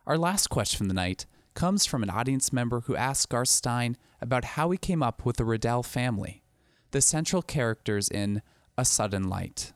[0.05, 3.97] Our last question from the night comes from an audience member who asked Garth Stein
[4.21, 6.43] about how he came up with the Riddell family,
[6.95, 8.41] the central characters in
[8.77, 9.73] A Sudden Light.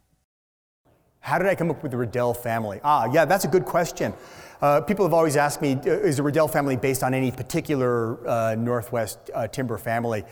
[1.19, 2.79] How did I come up with the Riddell family?
[2.81, 4.13] Ah, yeah, that's a good question.
[4.61, 8.25] Uh, people have always asked me, uh, is the Riddell family based on any particular
[8.25, 10.23] uh, Northwest uh, timber family?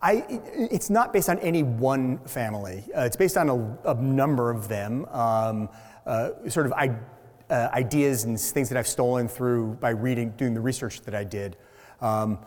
[0.00, 0.24] I,
[0.54, 2.84] it's not based on any one family.
[2.96, 5.68] Uh, it's based on a, a number of them, um,
[6.06, 6.96] uh, sort of I,
[7.50, 11.58] ideas and things that I've stolen through by reading, doing the research that I did.
[12.00, 12.38] Um,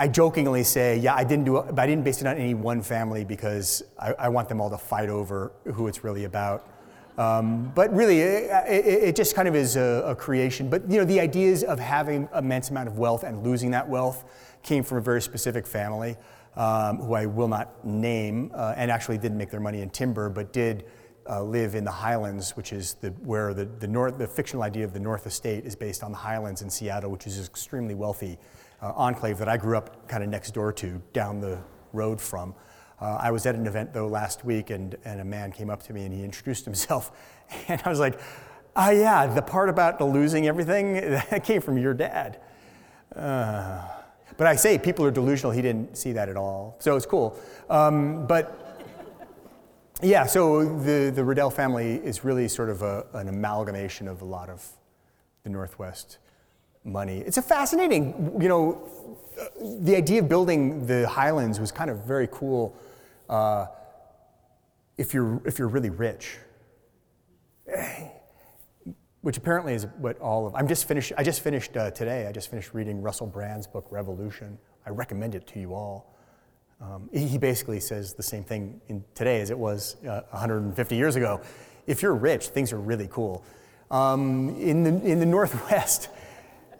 [0.00, 2.54] I jokingly say, yeah, I didn't do it, but I didn't base it on any
[2.54, 6.68] one family because I, I want them all to fight over who it's really about.
[7.18, 10.70] Um, but really, it, it, it, just kind of is a, a, creation.
[10.70, 14.24] But you know, the ideas of having immense amount of wealth and losing that wealth
[14.62, 16.16] came from a very specific family,
[16.54, 20.28] um, who I will not name, uh, and actually didn't make their money in timber,
[20.28, 20.84] but did
[21.28, 24.84] uh, live in the Highlands, which is the, where the, the, north, the fictional idea
[24.84, 28.38] of the North Estate is based on the Highlands in Seattle, which is extremely wealthy
[28.82, 31.58] uh, enclave that I grew up kind of next door to, down the
[31.92, 32.54] road from.
[33.00, 35.82] Uh, I was at an event though last week, and, and a man came up
[35.84, 37.12] to me and he introduced himself,
[37.68, 38.20] and I was like,
[38.74, 40.94] "Ah, oh, yeah, the part about the losing everything
[41.30, 42.40] that came from your dad."
[43.14, 43.82] Uh,
[44.36, 45.52] but I say people are delusional.
[45.52, 47.38] He didn't see that at all, so it's cool.
[47.70, 48.84] Um, but
[50.02, 54.24] yeah, so the the Riddell family is really sort of a, an amalgamation of a
[54.24, 54.64] lot of
[55.44, 56.18] the Northwest
[56.88, 57.18] money.
[57.18, 58.88] It's a fascinating, you know,
[59.80, 62.76] the idea of building the Highlands was kind of very cool
[63.28, 63.66] uh,
[64.96, 66.38] if, you're, if you're really rich.
[69.20, 72.32] Which apparently is what all of, I'm just finished, I just finished uh, today, I
[72.32, 74.58] just finished reading Russell Brand's book, Revolution.
[74.86, 76.14] I recommend it to you all.
[76.80, 81.16] Um, he basically says the same thing in today as it was uh, 150 years
[81.16, 81.40] ago.
[81.86, 83.44] If you're rich, things are really cool.
[83.90, 86.08] Um, in, the, in the Northwest,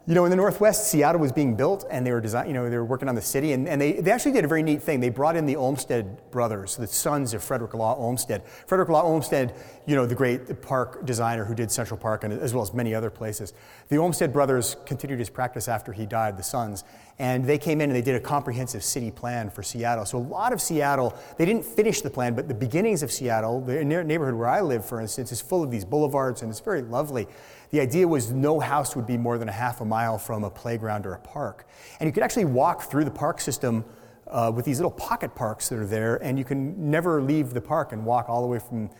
[0.08, 2.70] you know, in the Northwest, Seattle was being built and they were design, you know,
[2.70, 4.82] they were working on the city and, and they, they actually did a very neat
[4.82, 5.00] thing.
[5.00, 8.42] They brought in the Olmsted brothers, the sons of Frederick Law Olmsted.
[8.66, 9.52] Frederick Law Olmsted,
[9.84, 12.94] you know, the great park designer who did Central Park and as well as many
[12.94, 13.52] other places.
[13.90, 16.84] The Olmsted brothers continued his practice after he died, the sons,
[17.18, 20.04] and they came in and they did a comprehensive city plan for Seattle.
[20.04, 23.60] So a lot of Seattle, they didn't finish the plan, but the beginnings of Seattle,
[23.60, 26.82] the neighborhood where I live, for instance, is full of these boulevards and it's very
[26.82, 27.26] lovely.
[27.70, 30.50] The idea was no house would be more than a half a mile from a
[30.50, 31.66] playground or a park.
[31.98, 33.84] And you could actually walk through the park system
[34.28, 37.60] uh, with these little pocket parks that are there, and you can never leave the
[37.60, 38.90] park and walk all the way from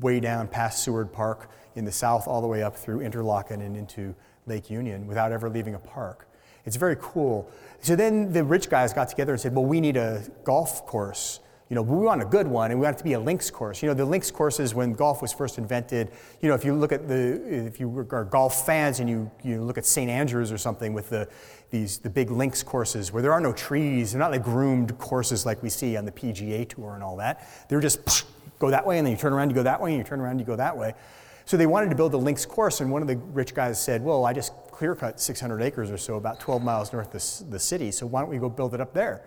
[0.00, 3.76] way down past Seward Park in the south, all the way up through Interlaken and
[3.76, 4.14] into
[4.46, 6.28] Lake Union without ever leaving a park.
[6.66, 7.50] It's very cool.
[7.80, 11.40] So then the rich guys got together and said, well, we need a golf course
[11.68, 13.50] you know, we want a good one, and we want it to be a links
[13.50, 13.82] course.
[13.82, 16.12] You know, the links courses when golf was first invented.
[16.40, 19.62] You know, if you look at the, if you are golf fans and you you
[19.62, 21.28] look at St Andrews or something with the
[21.70, 25.44] these the big links courses where there are no trees, they're not like groomed courses
[25.44, 27.48] like we see on the PGA tour and all that.
[27.68, 28.26] They're just
[28.60, 30.20] go that way, and then you turn around, you go that way, and you turn
[30.20, 30.94] around, you go that way.
[31.46, 34.04] So they wanted to build a links course, and one of the rich guys said,
[34.04, 37.58] "Well, I just clear cut 600 acres or so, about 12 miles north of the
[37.58, 37.90] city.
[37.90, 39.22] So why don't we go build it up there?"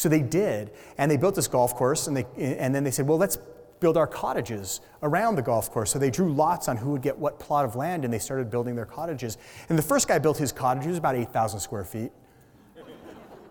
[0.00, 3.06] So they did, and they built this golf course, and, they, and then they said,
[3.06, 3.36] well, let's
[3.80, 5.90] build our cottages around the golf course.
[5.90, 8.50] So they drew lots on who would get what plot of land, and they started
[8.50, 9.36] building their cottages.
[9.68, 12.12] And the first guy built his cottage, it was about 8,000 square feet.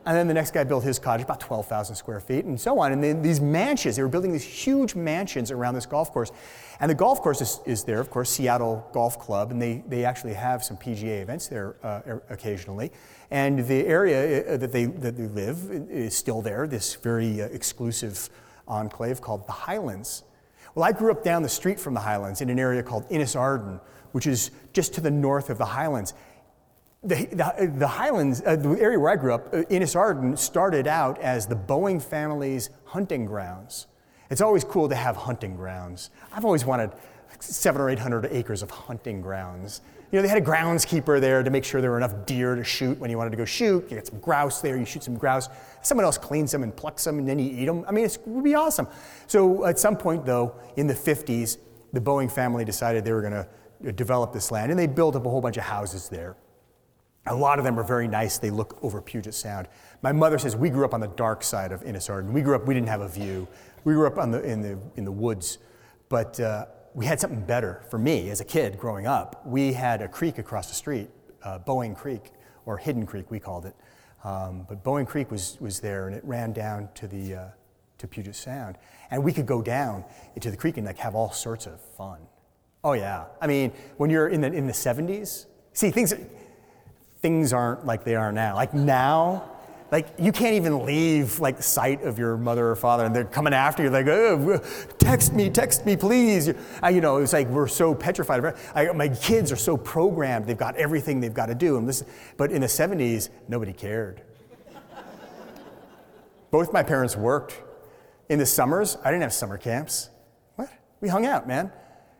[0.09, 2.93] And then the next guy built his cottage, about 12,000 square feet, and so on.
[2.93, 6.31] And then these mansions, they were building these huge mansions around this golf course.
[6.79, 10.05] And the golf course is, is there, of course, Seattle Golf Club, and they, they
[10.05, 12.91] actually have some PGA events there uh, occasionally.
[13.29, 17.45] And the area uh, that they, that they live is still there, this very uh,
[17.45, 18.31] exclusive
[18.67, 20.23] enclave called the Highlands.
[20.73, 23.35] Well, I grew up down the street from the Highlands in an area called Innis
[23.35, 23.79] Arden,
[24.13, 26.15] which is just to the north of the Highlands.
[27.01, 30.85] The, the, the Highlands, uh, the area where I grew up, uh, Innis Arden, started
[30.85, 33.87] out as the Boeing family's hunting grounds.
[34.29, 36.09] It's always cool to have hunting grounds.
[36.33, 36.91] I've always wanted
[37.39, 39.79] seven or eight hundred acres of hunting grounds.
[40.11, 42.65] You know, they had a groundskeeper there to make sure there were enough deer to
[42.65, 43.89] shoot when you wanted to go shoot.
[43.89, 45.47] You get some grouse there, you shoot some grouse.
[45.81, 47.85] Someone else cleans them and plucks them, and then you eat them.
[47.87, 48.89] I mean, it would be awesome.
[49.27, 51.59] So at some point, though, in the 50s,
[51.93, 53.45] the Boeing family decided they were going
[53.83, 56.35] to develop this land, and they built up a whole bunch of houses there.
[57.27, 58.37] A lot of them are very nice.
[58.37, 59.67] They look over Puget Sound.
[60.01, 62.33] My mother says we grew up on the dark side of Innis Arden.
[62.33, 63.47] We grew up, we didn't have a view.
[63.83, 65.57] We grew up the, in, the, in the woods,
[66.07, 69.45] but uh, we had something better for me as a kid growing up.
[69.45, 71.09] We had a creek across the street,
[71.43, 72.31] uh, Boeing Creek,
[72.65, 73.75] or Hidden Creek, we called it.
[74.23, 77.47] Um, but Boeing Creek was, was there, and it ran down to, the, uh,
[77.99, 78.77] to Puget Sound.
[79.11, 80.03] And we could go down
[80.35, 82.19] into the creek and like have all sorts of fun.
[82.83, 83.25] Oh, yeah.
[83.41, 86.13] I mean, when you're in the, in the 70s, see, things,
[87.21, 88.55] things aren't like they are now.
[88.55, 89.49] Like now,
[89.91, 93.53] like you can't even leave like sight of your mother or father and they're coming
[93.53, 94.59] after you like oh,
[94.99, 96.53] text me text me please.
[96.81, 100.57] I, you know it's like we're so petrified I, my kids are so programmed they've
[100.57, 102.07] got everything they've got to do and listen
[102.37, 104.21] but in the 70s nobody cared.
[106.51, 107.61] Both my parents worked.
[108.29, 110.09] In the summers i didn't have summer camps.
[110.55, 110.69] What?
[111.01, 111.71] We hung out man.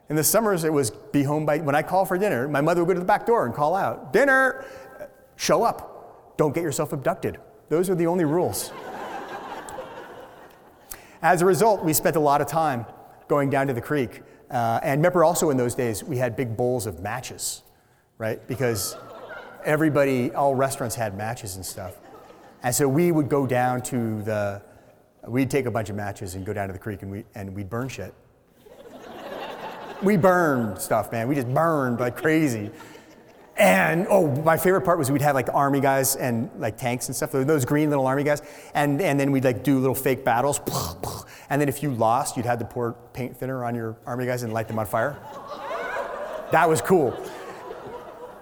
[0.10, 2.84] In the summers it was be home by when i call for dinner my mother
[2.84, 4.66] would go to the back door and call out dinner
[5.40, 6.36] show up.
[6.38, 7.40] Don't get yourself abducted.
[7.70, 8.72] Those are the only rules.
[11.22, 12.86] As a result, we spent a lot of time
[13.28, 14.22] going down to the creek.
[14.52, 17.64] Uh, and remember, also in those days, we had big bowls of matches,
[18.18, 18.46] right?
[18.48, 18.98] Because
[19.64, 21.96] everybody, all restaurants had matches and stuff.
[22.64, 24.62] And so we would go down to the,
[25.28, 27.56] we'd take a bunch of matches and go down to the creek and, we, and
[27.56, 28.14] we'd burn shit.
[30.02, 31.28] we burned stuff, man.
[31.28, 32.72] We just burned like crazy.
[33.60, 37.16] And oh, my favorite part was we'd have like army guys and like tanks and
[37.16, 38.41] stuff, those green little army guys.
[38.74, 40.62] And, and then we'd like do little fake battles.
[41.49, 44.43] And then if you lost, you'd have to pour paint thinner on your army guys
[44.43, 45.18] and light them on fire.
[46.51, 47.22] That was cool.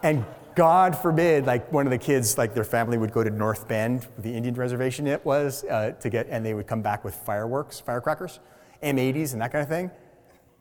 [0.04, 0.24] And
[0.56, 4.08] God forbid, like one of the kids, like their family would go to North Bend,
[4.20, 7.80] the Indian reservation it was, uh, to get, and they would come back with fireworks,
[7.80, 8.40] firecrackers,
[8.84, 9.92] M80s, and that kind of thing.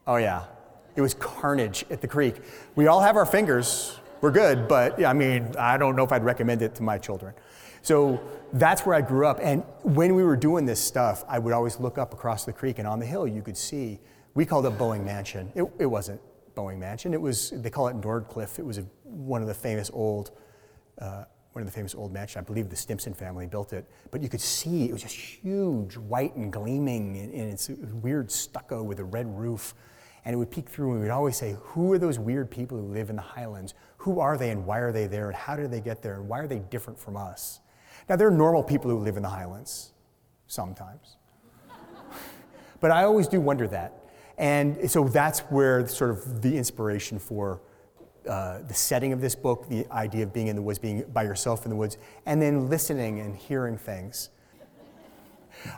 [0.07, 0.45] Oh yeah,
[0.97, 2.37] it was carnage at the creek.
[2.75, 6.25] We all have our fingers, we're good, but I mean, I don't know if I'd
[6.25, 7.33] recommend it to my children.
[7.83, 8.21] So
[8.53, 9.39] that's where I grew up.
[9.41, 12.81] And when we were doing this stuff, I would always look up across the creek,
[12.81, 14.01] and on the hill, you could see,
[14.35, 15.53] we called it Boeing Mansion.
[15.55, 16.21] It, it wasn't
[16.57, 18.59] Boeing Mansion, it was, they call it Norcliffe.
[18.59, 20.33] It was a, one of the famous old,
[21.01, 21.23] uh,
[21.53, 22.43] one of the famous old mansions.
[22.43, 23.87] I believe the Stimson family built it.
[24.11, 28.33] But you could see it was just huge, white and gleaming, and, and it's weird
[28.33, 29.75] stucco with a red roof.
[30.25, 32.87] And it would peek through, and we'd always say, Who are those weird people who
[32.89, 33.75] live in the highlands?
[34.07, 36.29] Who are they and why are they there and how did they get there and
[36.29, 37.59] why are they different from us?
[38.09, 39.91] Now, there are normal people who live in the highlands,
[40.47, 41.17] sometimes.
[42.81, 43.95] but I always do wonder that.
[44.39, 47.61] And so that's where sort of the inspiration for
[48.29, 51.25] uh, the setting of this book, the idea of being in the woods, being by
[51.25, 54.31] yourself in the woods, and then listening and hearing things.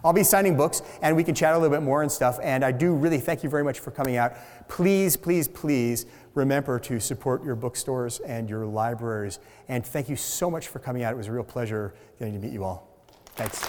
[0.05, 2.39] I'll be signing books and we can chat a little bit more and stuff.
[2.43, 4.35] And I do really thank you very much for coming out.
[4.69, 6.05] Please, please, please
[6.35, 9.39] remember to support your bookstores and your libraries.
[9.69, 11.13] And thank you so much for coming out.
[11.13, 12.89] It was a real pleasure getting to meet you all.
[13.35, 13.65] Thanks.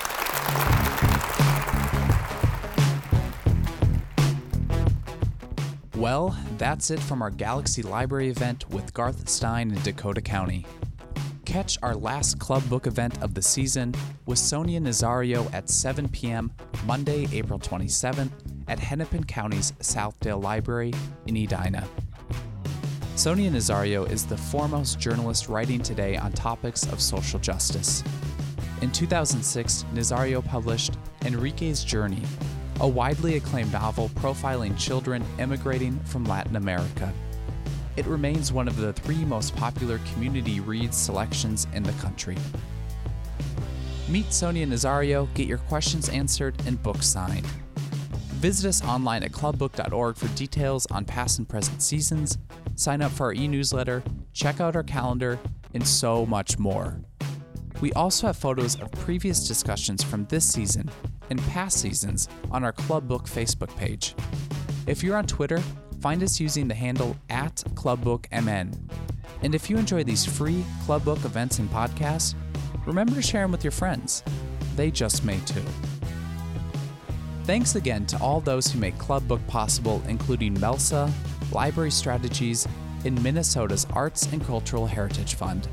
[5.96, 10.66] Well, that's it from our Galaxie Library event with Garth Stein in Dakota County.
[11.44, 13.94] Catch our last club book event of the season
[14.26, 16.54] with Sonia Nazario at 7 p.m.
[16.86, 18.32] Monday, April 27th
[18.70, 20.94] at Hennepin County's Southdale Library
[21.26, 21.86] in Edina.
[23.20, 28.02] Sonia Nazario is the foremost journalist writing today on topics of social justice.
[28.82, 30.94] In 2006, Nazario published
[31.26, 32.22] Enrique's Journey,
[32.80, 37.14] a widely acclaimed novel profiling children immigrating from Latin America.
[37.98, 42.38] It remains one of the three most popular community reads selections in the country.
[44.08, 47.48] Meet Sonia Nazario, get your questions answered, and books signed.
[48.40, 52.38] Visit us online at clubbook.org for details on past and present seasons,
[52.80, 54.02] sign up for our e newsletter,
[54.32, 55.38] check out our calendar,
[55.74, 57.02] and so much more.
[57.82, 60.90] We also have photos of previous discussions from this season
[61.30, 64.16] and past seasons on our Club Book Facebook page.
[64.88, 65.62] If you're on Twitter,
[66.00, 68.90] find us using the handle at ClubBookMN.
[69.44, 72.34] And if you enjoy these free Club Book events and podcasts,
[72.86, 74.24] remember to share them with your friends.
[74.76, 75.64] They just may too.
[77.44, 81.12] Thanks again to all those who make Club Book possible, including Melsa,
[81.52, 82.68] Library Strategies,
[83.06, 85.68] in Minnesota's Arts and Cultural Heritage Fund.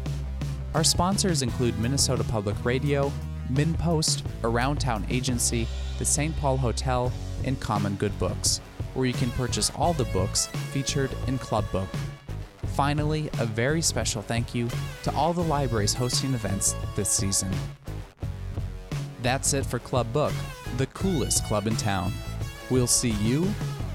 [0.74, 3.12] Our sponsors include Minnesota Public Radio,
[3.52, 5.66] MinnPost, Around Town Agency,
[5.98, 6.36] the St.
[6.36, 7.12] Paul Hotel,
[7.44, 8.60] and Common Good Books,
[8.94, 11.88] where you can purchase all the books featured in Club Book.
[12.74, 14.68] Finally, a very special thank you
[15.02, 17.50] to all the libraries hosting events this season.
[19.22, 20.32] That's it for Club Book,
[20.76, 22.12] the coolest club in town.
[22.70, 23.52] We'll see you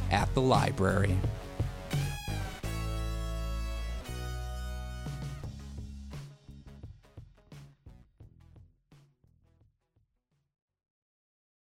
[0.09, 1.15] at the library.